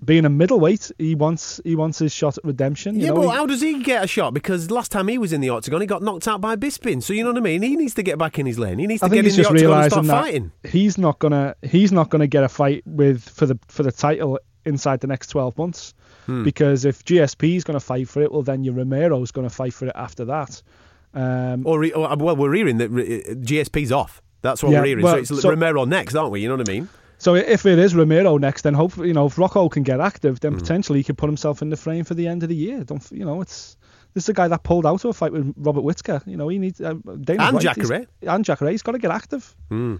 [0.05, 2.93] Being a middleweight, he wants he wants his shot at redemption.
[2.93, 4.31] You yeah, know, but he- how does he get a shot?
[4.35, 7.01] Because last time he was in the octagon, he got knocked out by Bisping.
[7.01, 7.63] So you know what I mean?
[7.63, 8.77] He needs to get back in his lane.
[8.77, 10.51] He needs to I get in the octagon and start fighting.
[10.69, 14.37] he's not gonna he's not gonna get a fight with for the for the title
[14.67, 15.93] inside the next 12 months
[16.27, 16.43] Hmm.
[16.43, 19.47] because if GSP is going to fight for it, well then Yoel Romero is going
[19.47, 20.61] to fight for it after that.
[21.13, 24.21] Um, Or, or well, we're hearing that uh, GSP's off.
[24.41, 25.03] That's what Yeah, we're hearing.
[25.05, 26.41] well, so it's so- Romero next, aren't we?
[26.41, 26.89] You know what I mean?
[27.17, 30.39] so if it is Romero next, then hopefully you know if Rocco can get active,
[30.41, 32.83] then potentially he could put himself in the frame for the end of the year.
[32.83, 33.75] Don't you know it's.
[34.13, 36.21] This is a guy that pulled out of a fight with Robert Whittaker.
[36.25, 37.25] You know, he needs uh, And
[37.61, 38.07] Jacare.
[38.23, 38.69] And Jacare.
[38.71, 39.95] He's got to get active Hmm.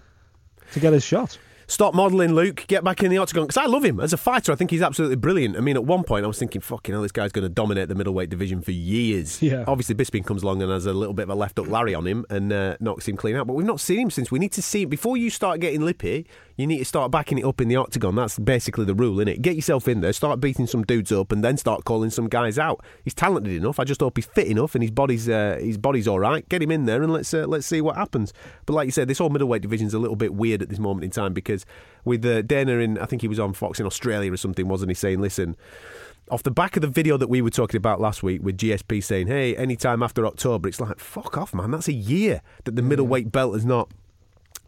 [0.72, 1.38] to get his shot.
[1.70, 2.64] Stop modelling, Luke.
[2.66, 3.44] Get back in the octagon.
[3.44, 4.50] Because I love him as a fighter.
[4.52, 5.54] I think he's absolutely brilliant.
[5.54, 7.88] I mean, at one point, I was thinking, fucking hell, this guy's going to dominate
[7.88, 9.42] the middleweight division for years.
[9.48, 9.64] Yeah.
[9.66, 12.06] Obviously, Bisping comes along and has a little bit of a left up Larry on
[12.06, 13.46] him and uh, knocks him clean out.
[13.46, 14.30] But we've not seen him since.
[14.30, 14.90] We need to see him.
[14.90, 16.26] Before you start getting lippy,
[16.58, 18.16] you need to start backing it up in the octagon.
[18.16, 19.42] That's basically the rule, isn't it?
[19.42, 22.58] Get yourself in there, start beating some dudes up, and then start calling some guys
[22.58, 22.84] out.
[23.04, 23.78] He's talented enough.
[23.78, 26.46] I just hope he's fit enough and his body's uh, his body's all right.
[26.48, 28.34] Get him in there and let's uh, let's see what happens.
[28.66, 31.04] But like you said, this whole middleweight division's a little bit weird at this moment
[31.04, 31.57] in time because
[32.04, 34.90] with uh, Dana in, I think he was on Fox in Australia or something, wasn't
[34.90, 34.94] he?
[34.94, 35.56] Saying, listen.
[36.30, 39.02] Off the back of the video that we were talking about last week with GSP
[39.02, 41.70] saying, hey, anytime after October, it's like, fuck off, man.
[41.70, 43.90] That's a year that the middleweight belt has not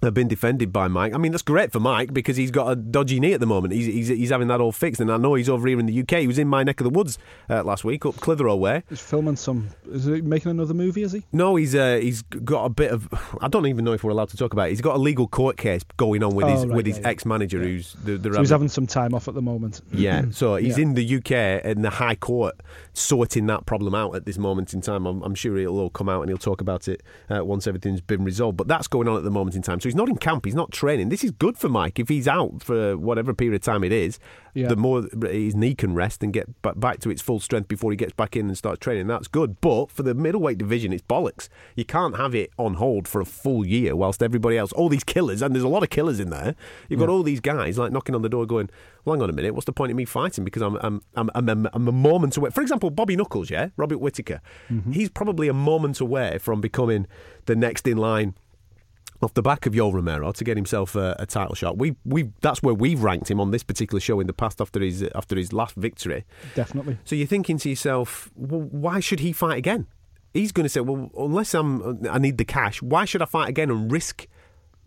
[0.02, 1.14] have been defended by Mike.
[1.14, 3.74] I mean, that's great for Mike because he's got a dodgy knee at the moment.
[3.74, 6.00] He's, he's, he's having that all fixed, and I know he's over here in the
[6.00, 6.20] UK.
[6.20, 8.82] He was in my neck of the woods uh, last week, up Clitheroe way.
[8.88, 9.68] He's filming some.
[9.90, 11.02] Is he making another movie?
[11.02, 11.22] Is he?
[11.32, 13.08] No, he's uh, he's got a bit of.
[13.40, 14.70] I don't even know if we're allowed to talk about it.
[14.70, 17.02] He's got a legal court case going on with Oh, his right, with his yeah,
[17.02, 17.08] yeah.
[17.08, 19.80] ex manager, who's the, the So he's having some time off at the moment.
[19.92, 20.82] yeah, so he's Yeah.
[20.84, 22.54] in the UK in the High Court
[22.92, 25.06] sorting that problem out at this moment in time.
[25.06, 28.00] I'm, I'm sure it'll all come out and he'll talk about it uh, once everything's
[28.00, 28.56] been resolved.
[28.56, 29.80] But that's going on at the moment in time.
[29.80, 31.08] So he's not in camp, he's not training.
[31.08, 31.98] This is good for Mike.
[31.98, 34.18] If he's out for whatever period of time it is,
[34.54, 34.68] Yeah.
[34.68, 37.96] the more his knee can rest and get back to its full strength before he
[37.96, 39.60] gets back in and starts training, that's good.
[39.60, 41.48] But for the middleweight division, it's bollocks.
[41.76, 45.04] You can't have it on hold for a full year whilst everybody else, all these
[45.04, 46.54] killers, and there's a lot of killers in there.
[46.88, 48.70] You've got all these guys like knocking on the door going,
[49.04, 50.44] well, hang on a minute, what's the point of me fighting?
[50.44, 52.50] Because I'm I'm I'm, I'm, I'm, a moment away.
[52.50, 54.92] For example, Bobby Knuckles, yeah, Robert Whittaker, mm-hmm.
[54.92, 57.06] he's probably a moment away from becoming
[57.46, 58.34] the next in line
[59.22, 61.78] off the back of Yoel Romero to get himself a, a title shot.
[61.78, 64.80] We we that's where we've ranked him on this particular show in the past after
[64.80, 66.24] his after his last victory.
[66.54, 66.98] Definitely.
[67.04, 69.86] So you're thinking to yourself, well, why should he fight again?
[70.32, 73.48] He's going to say, well, unless I'm I need the cash, why should I fight
[73.48, 74.26] again and risk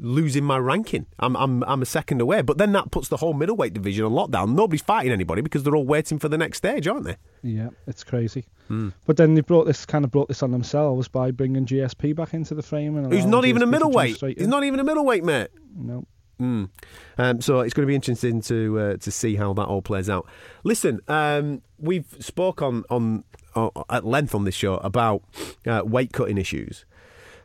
[0.03, 1.07] losing my ranking?
[1.17, 2.43] I'm I'm I'm a second away.
[2.43, 4.53] But then that puts the whole middleweight division on lockdown.
[4.53, 7.17] Nobody's fighting anybody because they're all waiting for the next stage, aren't they?
[7.41, 8.45] Yeah, it's crazy.
[8.67, 8.89] Hmm.
[9.05, 12.33] But then they brought this kind of brought this on themselves by bringing GSP back
[12.33, 14.21] into the frame and Who's not even a GSP middleweight.
[14.37, 15.49] He's not even a middleweight, mate.
[15.75, 16.05] No.
[16.39, 16.69] Mm.
[17.17, 20.09] Um, so it's going to be interesting to uh, to see how that all plays
[20.09, 20.27] out.
[20.63, 23.23] Listen, um, we've spoke on on
[23.55, 25.23] uh, at length on this show about
[25.67, 26.85] uh, weight cutting issues.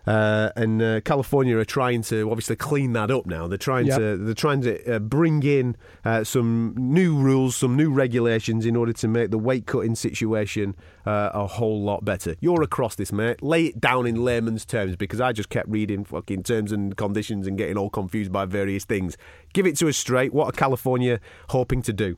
[0.08, 3.46] Uh, and uh, California are trying to obviously clean that up now.
[3.46, 3.98] They're trying Yep.
[3.98, 8.74] to they're trying to uh, bring in uh, some new rules, some new regulations in
[8.74, 12.36] order to make the weight cutting situation uh, a whole lot better.
[12.40, 13.42] You're across this, mate.
[13.42, 17.46] Lay it down in layman's terms because I just kept reading fucking terms and conditions
[17.46, 19.16] and getting all confused by various things.
[19.52, 20.32] Give it to us straight.
[20.32, 22.16] What are California hoping to do?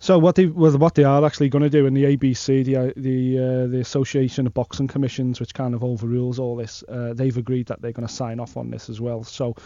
[0.00, 2.92] So what they what they are actually going to do in the ABC, the uh,
[2.96, 7.36] the uh, the Association of Boxing Commissions, which kind of overrules all this, uh, they've
[7.36, 9.24] agreed that they're going to sign off on this as well.
[9.24, 9.56] So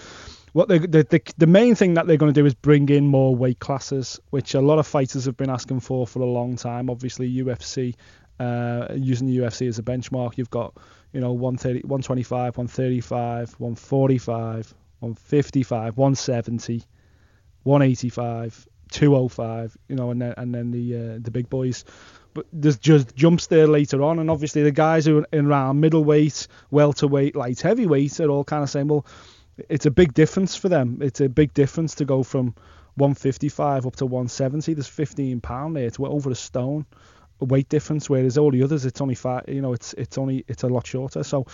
[0.54, 3.06] what they, the, the the main thing that they're going to do is bring in
[3.06, 6.56] more weight classes, which a lot of fighters have been asking for for a long
[6.56, 6.88] time.
[6.88, 7.94] Obviously, UFC.
[8.40, 10.76] Uh, using the UFC as a benchmark, you've got,
[11.12, 16.82] you know, 130, 125, 135, 145, 155, 170,
[17.62, 21.84] 185, 205, you know, and then and then the uh, the big boys.
[22.34, 25.80] But there's just jumps there later on, and obviously the guys who are in around
[25.80, 29.04] middleweight, welterweight, light heavyweight are all kind of saying, well,
[29.68, 30.98] it's a big difference for them.
[31.02, 32.54] It's a big difference to go from
[32.94, 34.72] 155 up to 170.
[34.72, 35.84] There's 15 pound there.
[35.84, 36.86] It's over a stone
[37.42, 39.44] a weight difference, whereas all the others it's only five.
[39.48, 41.22] You know, it's it's only it's a lot shorter.
[41.22, 41.46] So.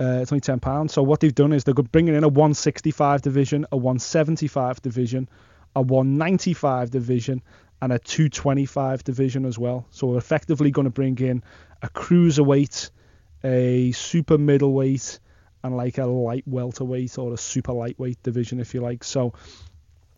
[0.00, 0.92] Uh, it's only ten pounds.
[0.92, 5.28] So what they've done is they're bringing in a 165 division, a 175 division,
[5.78, 7.40] a 195 division,
[7.80, 9.86] and a 225 division as well.
[9.90, 11.44] So we're effectively going to bring in
[11.82, 12.90] a cruiserweight,
[13.44, 15.20] a super middleweight,
[15.62, 19.04] and like a light welterweight or a super lightweight division, if you like.
[19.04, 19.34] So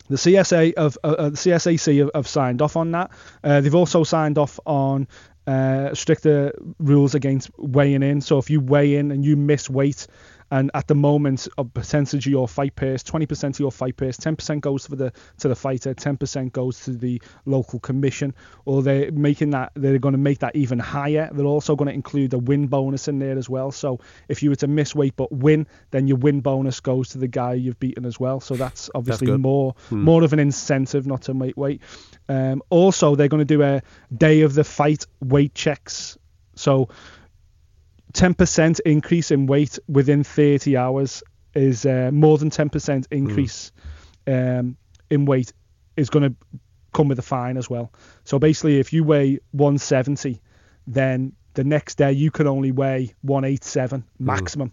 [0.08, 3.11] the CSA of uh, uh, the CSAC have, have signed off on that.
[3.44, 5.06] Uh, they've also signed off on
[5.46, 8.22] uh, stricter rules against weighing in.
[8.22, 10.06] So if you weigh in and you miss weight,
[10.51, 14.16] and at the moment a percentage of your fight purse, 20% of your fight purse,
[14.16, 18.34] 10% goes to the to the fighter, 10% goes to the local commission.
[18.64, 21.30] Or they're making that they're going to make that even higher.
[21.32, 23.70] They're also going to include a win bonus in there as well.
[23.70, 27.18] So if you were to miss weight but win, then your win bonus goes to
[27.18, 28.40] the guy you've beaten as well.
[28.40, 29.40] So that's obviously good.
[29.40, 31.80] more more of an incentive not to make weight.
[32.28, 33.82] Um, also, they're going to do a
[34.16, 36.18] day of the fight weight checks.
[36.55, 36.88] So
[38.12, 41.22] 10% increase in weight within 30 hours
[41.54, 43.72] is uh, more than 10% increase
[44.26, 44.76] um,
[45.11, 45.52] in weight
[45.96, 46.36] is going to
[46.92, 47.92] come with a fine as well.
[48.24, 50.40] So basically, if you weigh 170,
[50.86, 54.72] then the next day you can only weigh 187 maximum.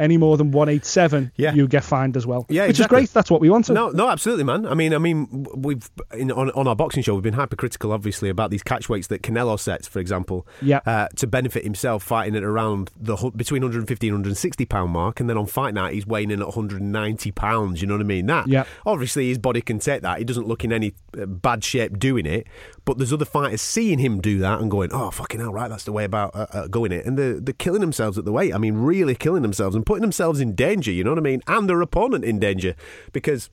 [0.00, 1.54] Any more than 187, Yeah.
[1.54, 2.44] you get fined as well.
[2.48, 3.02] Yeah, which exactly.
[3.02, 3.14] is great.
[3.14, 3.74] That's what we wanted.
[3.74, 4.66] No, no, absolutely, man.
[4.66, 8.28] I mean, I mean, we've in, on on our boxing show, we've been hypercritical, obviously,
[8.28, 10.80] about these catch weights that Canelo sets, for example, Yeah.
[10.86, 15.28] uh, to benefit himself, fighting at around the between 150 and 160 pound mark, and
[15.30, 17.80] then on fight night he's weighing in at 190 pounds.
[17.80, 18.26] You know what I mean?
[18.26, 18.64] That, Yeah.
[18.86, 20.18] obviously, his body can take that.
[20.18, 22.46] He doesn't look in any uh, bad shape doing it,
[22.84, 25.68] but there's other fighters seeing him do that and going, "Oh, fucking hell, right?
[25.68, 28.32] That's the way about uh, uh, going it," and they're they're killing themselves at the
[28.32, 28.54] weight.
[28.54, 30.90] I mean, really killing themselves and putting themselves in danger.
[30.90, 31.42] You know what I mean?
[31.46, 32.74] And their opponent in danger
[33.12, 33.50] because.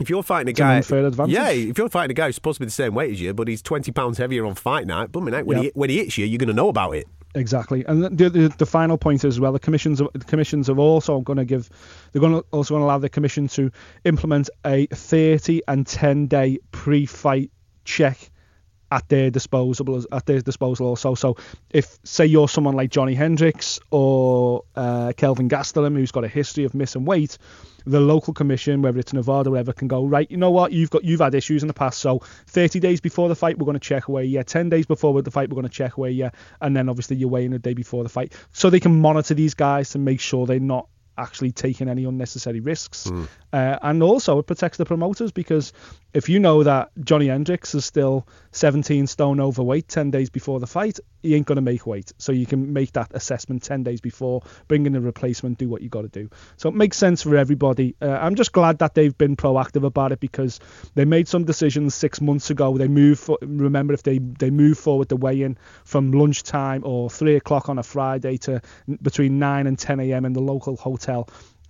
[0.00, 1.32] If you're fighting a an guy, unfair advantage.
[1.32, 3.32] yeah, if you're fighting a guy who's supposed to be the same weight as you,
[3.32, 5.64] but he's twenty pounds heavier on fight night, but night when Yep.
[5.64, 7.06] he when he hits you, you're going to know about it.
[7.36, 9.52] Exactly, and the, the, the final point as well.
[9.52, 11.70] The commissions the commissions are also going to give.
[12.10, 13.70] They're going to also going to allow the commission to
[14.04, 17.52] implement a 30 and 10 day pre-fight
[17.84, 18.30] check
[18.94, 21.16] at their disposal at their disposal also.
[21.16, 21.36] So
[21.70, 26.62] if say you're someone like Johnny Hendricks or uh, Kelvin Gastelum who's got a history
[26.62, 27.36] of missing weight,
[27.86, 30.30] the local commission, whether it's Nevada or whatever, can go right.
[30.30, 30.70] You know what?
[30.72, 33.66] You've got you've had issues in the past, so 30 days before the fight, we're
[33.66, 34.26] going to check away.
[34.26, 36.12] Yeah, 10 days before the fight, we're going to check away.
[36.12, 36.30] Yeah,
[36.60, 39.54] and then obviously you're weighing the day before the fight, so they can monitor these
[39.54, 43.06] guys to make sure they're not actually taking any unnecessary risks.
[43.06, 43.28] Mm.
[43.52, 45.72] Uh, and also it protects the promoters because
[46.12, 50.66] if you know that Johnny Hendricks is still 17 stone overweight 10 days before the
[50.66, 52.12] fight, he ain't going to make weight.
[52.18, 55.82] So you can make that assessment 10 days before, bring in a replacement, do what
[55.82, 56.30] you got to do.
[56.56, 57.96] So it makes sense for everybody.
[58.00, 60.60] Uh, I'm just glad that they've been proactive about it because
[60.94, 62.76] they made some decisions six months ago.
[62.76, 67.10] They moved, for, remember, if they, they move forward the weigh in from lunchtime or
[67.10, 68.60] 3 o'clock on a Friday to
[69.02, 70.24] between 9 and 10 a.m.
[70.24, 71.03] in the local hotel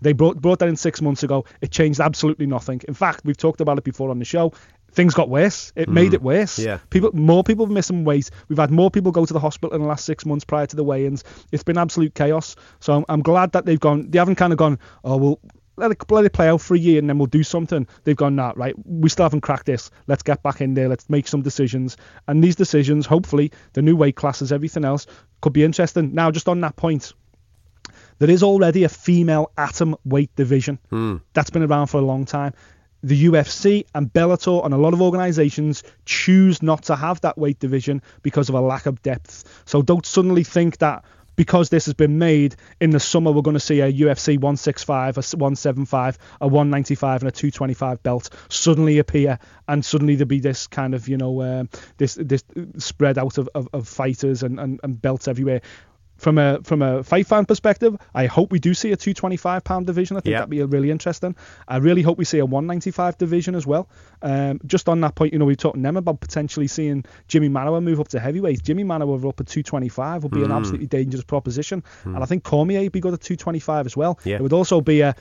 [0.01, 1.45] they brought brought that in six months ago.
[1.61, 2.83] It changed absolutely nothing.
[2.87, 4.53] In fact, we've talked about it before on the show.
[4.93, 5.73] Things got worse.
[5.75, 5.93] It mm.
[5.93, 6.59] made it worse.
[6.59, 6.79] Yeah.
[6.91, 8.31] People, more people missing weight.
[8.49, 10.77] We've had more people go to the hospital in the last six months prior to
[10.77, 11.25] the weigh-ins.
[11.51, 12.55] It's been absolute chaos.
[12.79, 14.11] So I'm, I'm glad that they've gone.
[14.11, 14.79] They haven't kind of gone.
[15.03, 15.41] Oh well,
[15.77, 17.89] let it, let it play out for a year and then we'll do something.
[18.05, 19.91] They've gone, nah, right, we still haven't cracked this.
[20.07, 20.89] Let's get back in there.
[20.89, 21.97] Let's make some decisions.
[22.29, 25.07] And these decisions, hopefully, the new weight classes, everything else,
[25.41, 26.15] could be interesting.
[26.15, 27.13] Now, just on that point,
[28.19, 31.21] there is already a female atom weight division mm.
[31.33, 32.53] that's been around for a long time.
[33.03, 37.59] The UFC and Bellator and a lot of organizations choose not to have that weight
[37.59, 39.63] division because of a lack of depth.
[39.67, 41.05] So don't suddenly think that
[41.37, 45.19] because this has been made in the summer, we're going to see a UFC 165,
[45.19, 49.39] a 175, a 195, and a 225 belt suddenly appear,
[49.69, 51.65] and suddenly there'll be this kind of you know uh,
[51.97, 52.45] this this
[52.79, 55.61] spread out of, of, of fighters and, and, and belts everywhere
[56.25, 59.87] from a from a fight fan perspective, I hope we do see a 225 pound
[59.87, 60.17] division.
[60.17, 61.37] I think that'd be really interesting.
[61.69, 63.89] I really hope we see a 195 division as well.
[64.23, 67.51] Um, just on that point, you know, we talked to them about potentially seeing Jimi
[67.51, 68.63] Manuwa move up to heavyweight.
[68.63, 70.45] Jimi Manuwa up at 225 would be mm.
[70.45, 70.57] an hmm.
[70.57, 72.15] absolutely dangerous proposition, mm.
[72.15, 74.19] and I think Cormier would be good at 225 as well.
[74.25, 74.37] Yeah.
[74.37, 75.15] It would also be a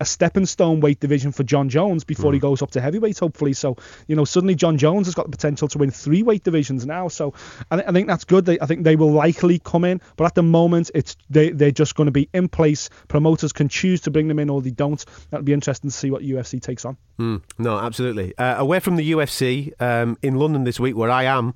[0.00, 2.34] a stepping stone weight division for Jon Jones before mm.
[2.34, 3.52] he goes up to heavyweight, hopefully.
[3.52, 3.76] So,
[4.06, 7.08] you know, suddenly Jon Jones has got the potential to win three weight divisions now.
[7.08, 7.34] So
[7.70, 8.44] I, I think that's good.
[8.44, 11.70] They, I think they will likely come in, but at the moment, it's they, they're
[11.70, 12.90] just going to be in place.
[13.08, 15.04] Promoters can choose to bring them in or they don't.
[15.30, 16.96] That'll be interesting to see what UFC takes on.
[17.18, 17.42] Mm.
[17.58, 18.36] No, absolutely.
[18.36, 21.54] Uh, away from the UFC, um, in London this week, where I am,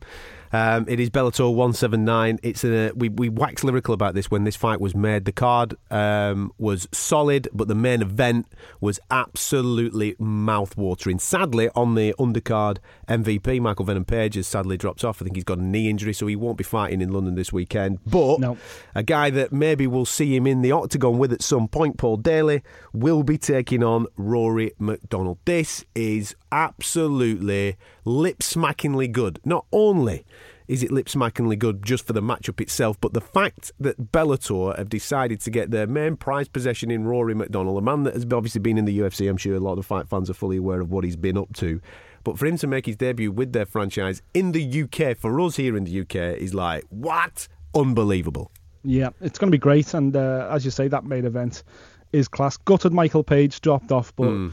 [0.52, 2.38] um, it is Bellator 179.
[2.42, 5.24] It's a, we we waxed lyrical about this when this fight was made.
[5.24, 8.46] The card um, was solid, but the main event
[8.80, 11.18] was absolutely mouth-watering.
[11.18, 12.78] Sadly, on the undercard,
[13.08, 15.20] MVP Michael Venom Page has sadly dropped off.
[15.20, 17.52] I think he's got a knee injury, so he won't be fighting in London this
[17.52, 17.98] weekend.
[18.06, 18.56] But no.
[18.94, 22.18] a guy that maybe we'll see him in the octagon with at some point, Paul
[22.18, 25.38] Daley, will be taking on Rory MacDonald.
[25.44, 29.40] This is absolutely lip smackingly good.
[29.44, 30.24] Not only
[30.68, 34.76] is it lip smackingly good just for the matchup itself, but the fact that Bellator
[34.76, 38.26] have decided to get their main prize possession in Rory MacDonald, a man that has
[38.30, 40.58] obviously been in the UFC, I'm sure a lot of the fight fans are fully
[40.58, 41.80] aware of what he's been up to.
[42.22, 45.56] But for him to make his debut with their franchise in the UK, for us
[45.56, 47.48] here in the UK, is like, what?
[47.74, 48.52] Unbelievable.
[48.84, 49.94] Yeah, it's going to be great.
[49.94, 51.62] And uh, as you say, that main event
[52.12, 52.58] is class.
[52.58, 54.28] Gutted Michael Page dropped off, but.
[54.28, 54.52] Mm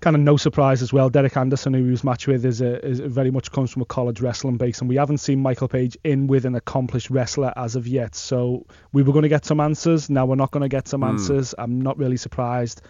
[0.00, 1.10] kind of no surprise as well.
[1.10, 3.86] Derek Anderson, who he was matched with, is, a, is very much comes from a
[3.86, 7.76] college wrestling base, and we haven't seen Michael Page in with an accomplished wrestler as
[7.76, 8.14] of yet.
[8.14, 10.08] So we were going to get some answers.
[10.08, 11.08] Now we're not going to get some mm.
[11.08, 11.54] answers.
[11.58, 12.82] I'm not really surprised.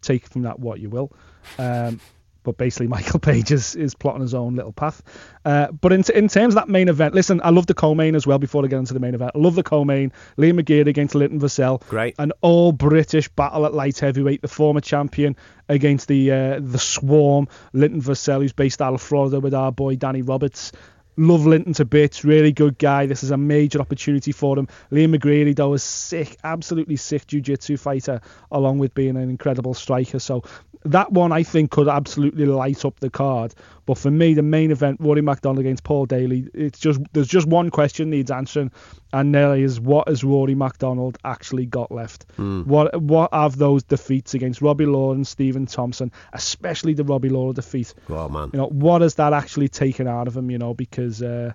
[0.00, 1.12] Take from that what you will.
[1.58, 2.00] Um,
[2.44, 5.02] but basically Michael Page is, is plotting his own little path.
[5.44, 8.26] Uh, but in, in terms of that main event, listen, I love the co-main as
[8.26, 9.32] well before I get into the main event.
[9.34, 10.12] I love the co-main.
[10.38, 11.84] Liam McGeary against Linton Vassell.
[11.88, 12.14] Great.
[12.18, 14.42] An all-British battle at light heavyweight.
[14.42, 15.36] The former champion
[15.68, 19.96] against the uh, the Swarm, Linton Vassell, who's based out of Florida with our boy
[19.96, 20.72] Danny Roberts.
[21.16, 23.06] Love Linton to bits, really good guy.
[23.06, 24.68] This is a major opportunity for him.
[24.90, 30.18] Liam McGeary, though, is sick, absolutely sick jiu-jitsu fighter, along with being an incredible striker.
[30.18, 30.42] So
[30.84, 33.54] that one I think could absolutely light up the card.
[33.86, 37.46] But for me, the main event, Rory MacDonald against Paul Daley, it's just there's just
[37.46, 38.70] one question needs answering,
[39.12, 42.26] and there is what has Rory MacDonald actually got left?
[42.38, 42.66] Mm.
[42.66, 47.52] What what have those defeats against Robbie Law and Stephen Thompson, especially the Robbie Law
[47.52, 47.92] defeat?
[48.08, 50.50] Oh man, you know what has that actually taken out of him?
[50.50, 51.03] You know because.
[51.22, 51.52] Uh,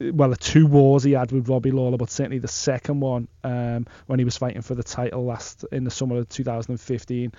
[0.00, 3.86] well, the two wars he had with Robbie Lawler, but certainly the second one um,
[4.06, 7.32] when he was fighting for the title last in the summer of 2015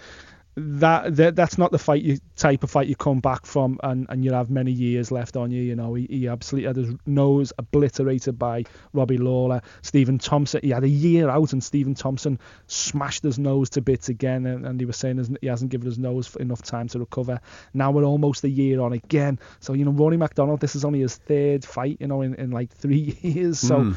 [0.58, 4.06] that, that that's not the fight you type of fight you come back from and,
[4.10, 5.62] and you have many years left on you.
[5.62, 9.62] You know, he, he absolutely had his nose obliterated by Robbie Lawler.
[9.82, 14.08] Stephen Thompson, he had a year out and Stephen Thompson smashed his nose to bits
[14.10, 17.00] again and, and he was saying his, he hasn't given his nose enough time to
[17.00, 17.42] recover.
[17.74, 19.40] Now we're almost a year on again.
[19.60, 22.52] So, you know, Ronnie MacDonald, this is only his third fight, you know, in, in
[22.52, 23.60] like three years.
[23.60, 23.96] So Mm.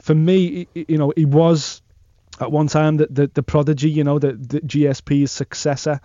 [0.00, 1.80] for me, you know, he was
[2.40, 6.00] at one time the, the, the prodigy, you know, the, the GSP's successor.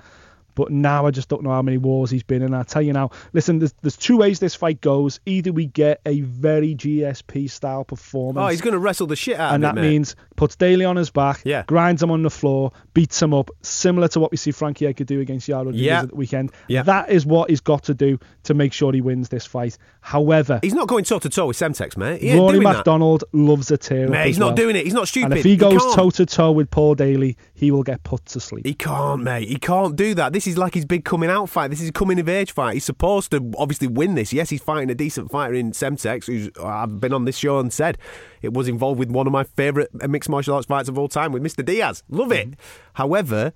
[0.55, 2.53] But now I just don't know how many wars he's been in.
[2.53, 5.19] I tell you now, listen, there's, there's two ways this fight goes.
[5.25, 8.43] Either we get a very GSP style performance.
[8.43, 9.89] Oh, he's going to wrestle the shit out and of that it, mate.
[9.89, 11.63] means puts Daley on his back, Yeah.
[11.67, 15.03] grinds him on the floor, beats him up, similar to what we see Frankie Edgar
[15.03, 16.01] do against Yaro Yeah.
[16.01, 16.51] at the weekend.
[16.67, 16.83] Yeah.
[16.83, 19.77] That is what he's got to do to make sure he wins this fight.
[20.01, 22.21] However, He's not going toe to toe with Semtex, mate.
[22.21, 22.77] He Rory doing that.
[22.77, 24.55] MacDonald loves a tear Mate, he's not well.
[24.55, 24.83] doing it.
[24.85, 25.31] He's not stupid.
[25.31, 28.39] And if he goes toe to toe with Paul Daley, he will get put to
[28.39, 28.65] sleep.
[28.65, 29.47] He can't, mate.
[29.47, 30.33] He can't do that.
[30.33, 31.69] This is like his big coming out fight.
[31.69, 32.73] This is a coming of age fight.
[32.73, 34.33] He's supposed to obviously win this.
[34.33, 37.71] Yes, he's fighting a decent fighter in Semtex, who's I've been on this show and
[37.71, 37.97] said
[38.41, 41.31] it was involved with one of my favourite mixed martial arts fights of all time
[41.31, 41.63] with Mr.
[41.65, 42.03] Diaz.
[42.09, 42.51] Love it.
[42.51, 42.59] Mm-hmm.
[42.93, 43.53] However,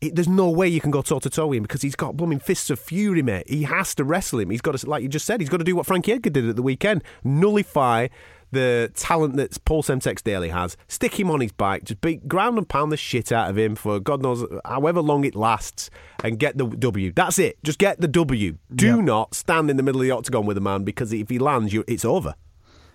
[0.00, 2.16] it, there's no way you can go toe to toe with him because he's got
[2.16, 3.48] blooming fists of fury, mate.
[3.48, 4.50] He has to wrestle him.
[4.50, 6.48] He's got to, like you just said, he's got to do what Frankie Edgar did
[6.48, 8.08] at the weekend: nullify
[8.54, 12.56] the talent that Paul Semtex Daley has, stick him on his bike, just beat ground
[12.56, 15.90] and pound the shit out of him for God knows however long it lasts,
[16.24, 17.12] and get the W.
[17.12, 17.62] That's it.
[17.62, 18.56] Just get the W.
[18.74, 18.94] Do Yeah.
[18.96, 21.72] not stand in the middle of the octagon with a man because if he lands,
[21.74, 22.34] you, it's over.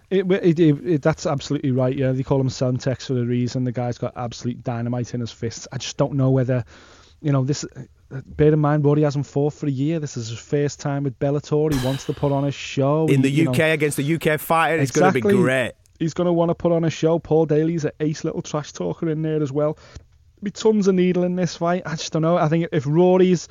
[0.09, 1.95] It, it, it, it- that's absolutely right.
[1.95, 3.63] Yeah, they call him Semtex for a reason.
[3.63, 5.67] The guy's got absolute dynamite in his fists.
[5.71, 6.65] I just don't know whether,
[7.21, 7.63] you know, this.
[8.11, 9.99] Bear in mind, Rory hasn't fought for a year.
[9.99, 11.71] This is his first time with Bellator.
[11.71, 14.39] He wants to put on a show In the you UK know, against the UK
[14.39, 15.73] fighter, it's going to be great.
[15.99, 17.19] he's going to want to put on a show.
[17.19, 19.77] Paul Daley's an ace little trash talker in there as well.
[20.41, 21.83] Be tons of needle in this fight.
[21.85, 22.37] I just don't know.
[22.37, 23.47] I think if Rory's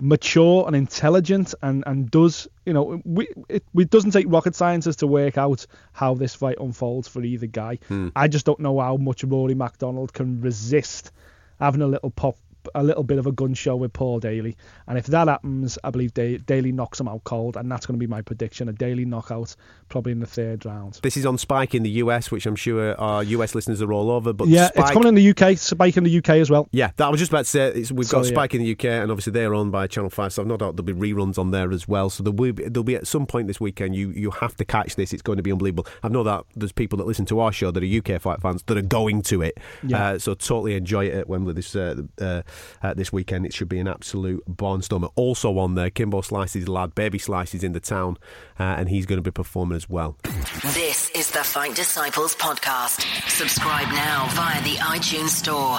[0.00, 4.96] mature and intelligent and, and does you know we it, it doesn't take rocket scientists
[4.96, 7.78] to work out how this fight unfolds for either guy.
[7.88, 8.08] Hmm.
[8.14, 11.10] I just don't know how much Rory MacDonald can resist
[11.58, 12.36] having a little pop
[12.74, 14.56] a little bit of a gun show with Paul Daley.
[14.86, 17.98] And if that happens, I believe da- Daley knocks him out cold, and that's going
[17.98, 19.54] to be my prediction: a Daley knockout,
[19.88, 21.00] probably in the third round.
[21.02, 24.10] This is on Spike in the US, which I'm sure our US listeners are all
[24.10, 24.32] over.
[24.32, 25.56] But yeah, Spike, it's coming in the UK.
[25.58, 26.68] Spike in the UK as well.
[26.72, 27.68] Yeah, that I was just about to say.
[27.68, 28.32] It's, we've So, got yeah.
[28.32, 30.32] Spike in the UK, and obviously they're on by Channel Five.
[30.32, 32.10] So I've no doubt there'll be reruns on there as well.
[32.10, 33.94] So there will be, there'll be at some point this weekend.
[33.96, 35.12] You you have to catch this.
[35.12, 35.86] It's going to be unbelievable.
[36.02, 38.62] I've know that there's people that listen to our show that are UK fight fans
[38.64, 39.58] that are going to it.
[39.82, 40.10] Yeah.
[40.10, 42.42] Uh, so totally enjoy it at Wembley this uh, uh,
[42.82, 43.46] uh, this weekend.
[43.46, 45.10] It should be an absolute barnstormer.
[45.16, 48.16] Also on there, Kimbo Slice's lad, Baby Slices in the town,
[48.58, 50.16] uh, and he's going to be performing as well.
[50.62, 53.02] This is the Fight Disciples podcast.
[53.28, 55.78] Subscribe now via the iTunes Store.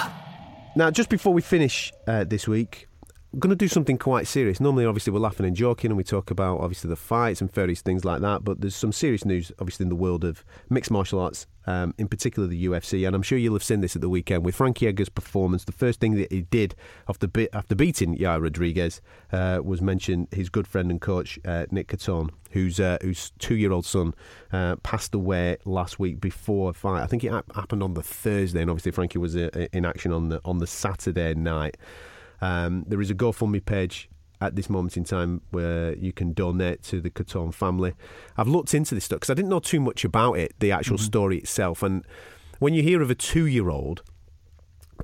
[0.76, 2.86] Now, just before we finish uh, this week,
[3.38, 4.58] going to do something quite serious.
[4.58, 7.80] Normally, obviously, we're laughing and joking and we talk about, obviously, the fights and various
[7.80, 8.42] things like that.
[8.42, 12.08] But there's some serious news, obviously, in the world of mixed martial arts, um, in
[12.08, 13.06] particular the UFC.
[13.06, 15.64] And I'm sure you'll have seen this at the weekend with Frankie Edgar's performance.
[15.64, 16.74] The first thing that he did
[17.08, 19.00] after, be- after beating Yair Rodriguez
[19.32, 23.54] uh, was mention his good friend and coach, uh, Nick Catone, whose, uh, whose two
[23.54, 24.12] year old son
[24.52, 27.02] uh, passed away last week before a fight.
[27.02, 30.12] I think it hap- happened on the Thursday, and obviously, Frankie was uh, in action
[30.12, 31.76] on the, on the Saturday night.
[32.40, 34.08] Um, there is a GoFundMe page
[34.40, 37.92] at this moment in time where you can donate to the Catone family.
[38.36, 40.98] I've looked into this stuff because I didn't know too much about it, the actual
[40.98, 41.82] story itself.
[41.82, 42.04] And
[42.58, 44.02] when you hear of a two year old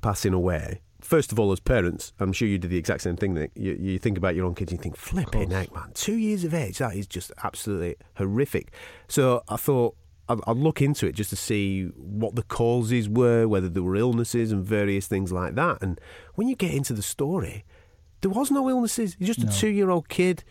[0.01, 3.35] passing away, first of all, as parents, I'm sure you did the exact same thing.
[3.35, 6.17] That you, you think about your own kids, and you think, flipping heck, man, two
[6.17, 8.73] years of age, that is just absolutely horrific.
[9.09, 9.97] So I thought
[10.29, 14.51] I'd, look into it just to see what the causes were, whether there were illnesses
[14.53, 15.79] and various things like that.
[15.81, 16.01] And
[16.35, 17.65] when you get into the story,
[18.23, 19.17] there was no illnesses.
[19.19, 20.43] He's just a two-year-old kid,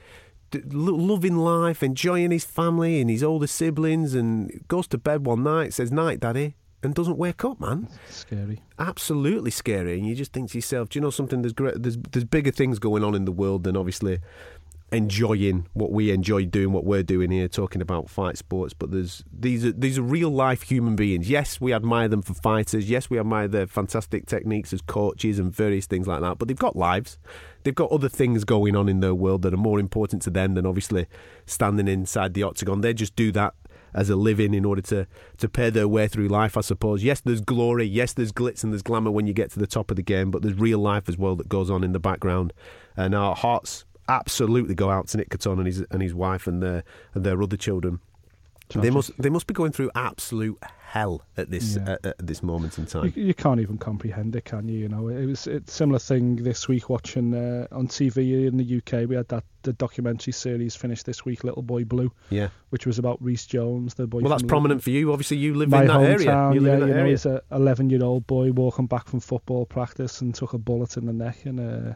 [0.72, 5.74] loving life, enjoying his family and his older siblings, and goes to bed one night,
[5.74, 8.62] says "night, daddy," and doesn't wake up, man Scary.
[8.80, 11.42] absolutely scary, and you just think to yourself, "Do you know something?
[11.42, 14.20] There's great, there's there's bigger things going on in the world than obviously
[14.92, 18.74] enjoying what we enjoy doing, what we're doing here, talking about fight sports.
[18.74, 21.30] But there's these are these are real life human beings.
[21.30, 22.90] Yes, we admire them for fighters.
[22.90, 26.38] Yes, we admire their fantastic techniques as coaches and various things like that.
[26.38, 27.18] But they've got lives.
[27.64, 30.54] They've got other things going on in their world that are more important to them
[30.54, 31.08] than obviously
[31.46, 32.82] standing inside the octagon.
[32.82, 33.56] They just do that
[33.96, 35.08] as a living in order to,
[35.38, 37.04] to pay their way through life, I suppose.
[37.04, 37.86] Yes, there's glory.
[37.86, 40.32] Yes, there's glitz and there's glamour when you get to the top of the game,
[40.32, 42.52] but there's real life as well that goes on in the background.
[42.98, 46.62] And our hearts absolutely go out to Nick Catone and his and his wife and
[46.62, 46.84] their
[47.14, 48.00] and their other children.
[48.74, 51.92] They must they must be going through absolute hell at this Yeah.
[51.94, 53.14] at, at this moment in time.
[53.16, 54.80] you can't even comprehend it, can you?
[54.80, 58.78] You know, it was a similar thing this week watching uh, on TV in the
[58.78, 59.08] UK.
[59.08, 62.48] We had that the documentary series finished this week, Little Boy Blue, Yeah.
[62.70, 64.22] which was about Rhys Jones, the boy.
[64.22, 65.12] Well, that's prominent for you.
[65.12, 66.52] Obviously, you live my in that area.
[66.54, 67.12] You live yeah, in that you know, area.
[67.12, 70.98] he's a 11 year old boy walking back from football practice and took a bullet
[70.98, 71.94] in the neck and uh,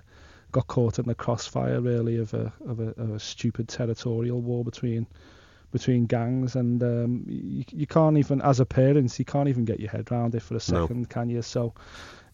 [0.51, 4.63] got caught in the crossfire really of a of a, of a stupid territorial war
[4.63, 5.07] between
[5.71, 6.55] between gangs.
[6.55, 10.11] And um, you, you can't even as a parent you can't even get your head
[10.11, 10.87] around it for a No.
[10.87, 11.41] second can you?
[11.41, 11.73] So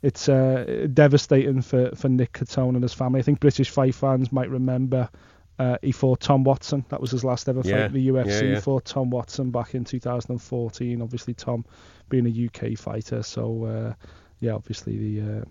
[0.02, 3.20] it's uh, devastating for, for Nick Catone and his family.
[3.20, 5.10] I think British fight fans might remember
[5.58, 6.86] uh, he fought Tom Watson.
[6.90, 8.50] That was his last ever fight Yeah, in the UFC yeah, yeah.
[8.50, 11.66] he fought Tom Watson back in 2014 obviously Tom
[12.10, 13.24] being a UK fighter.
[13.24, 13.94] So uh,
[14.40, 15.46] yeah obviously the uh,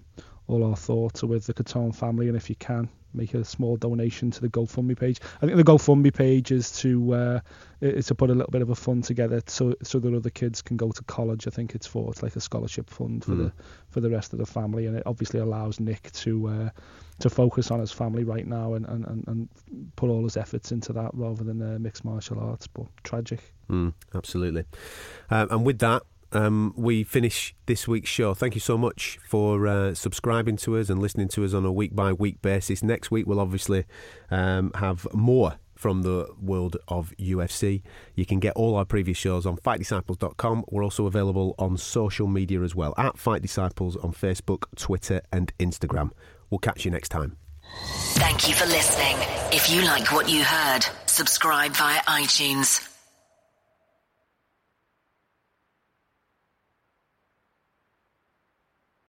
[0.46, 3.76] all our thoughts are with the Catone family and if you can make a small
[3.76, 5.20] donation to the GoFundMe page.
[5.40, 7.40] I think the GoFundMe page is to uh,
[7.80, 10.62] is to put a little bit of a fund together so so that other kids
[10.62, 11.46] can go to college.
[11.46, 13.52] I think it's for it's like a scholarship fund for the
[13.88, 16.70] for the rest of the family, and it obviously allows Nick to uh,
[17.20, 19.48] to focus on his family right now and, and, and, and
[19.94, 22.66] put all his efforts into that rather than uh, mixed martial arts.
[22.66, 23.40] But tragic.
[23.70, 24.64] Mm, absolutely.
[25.30, 26.02] Um, and with that,
[26.34, 28.34] um, we finish this week's show.
[28.34, 31.72] Thank you so much for uh, subscribing to us and listening to us on a
[31.72, 32.82] week by week basis.
[32.82, 33.84] Next week, we'll obviously
[34.30, 37.82] um, have more from the world of UFC.
[38.14, 40.64] You can get all our previous shows on fightdisciples.com.
[40.70, 45.52] We're also available on social media as well at Fight Disciples on Facebook, Twitter, and
[45.58, 46.10] Instagram.
[46.50, 47.36] We'll catch you next time.
[48.14, 49.16] Thank you for listening.
[49.52, 52.93] If you like what you heard, subscribe via iTunes.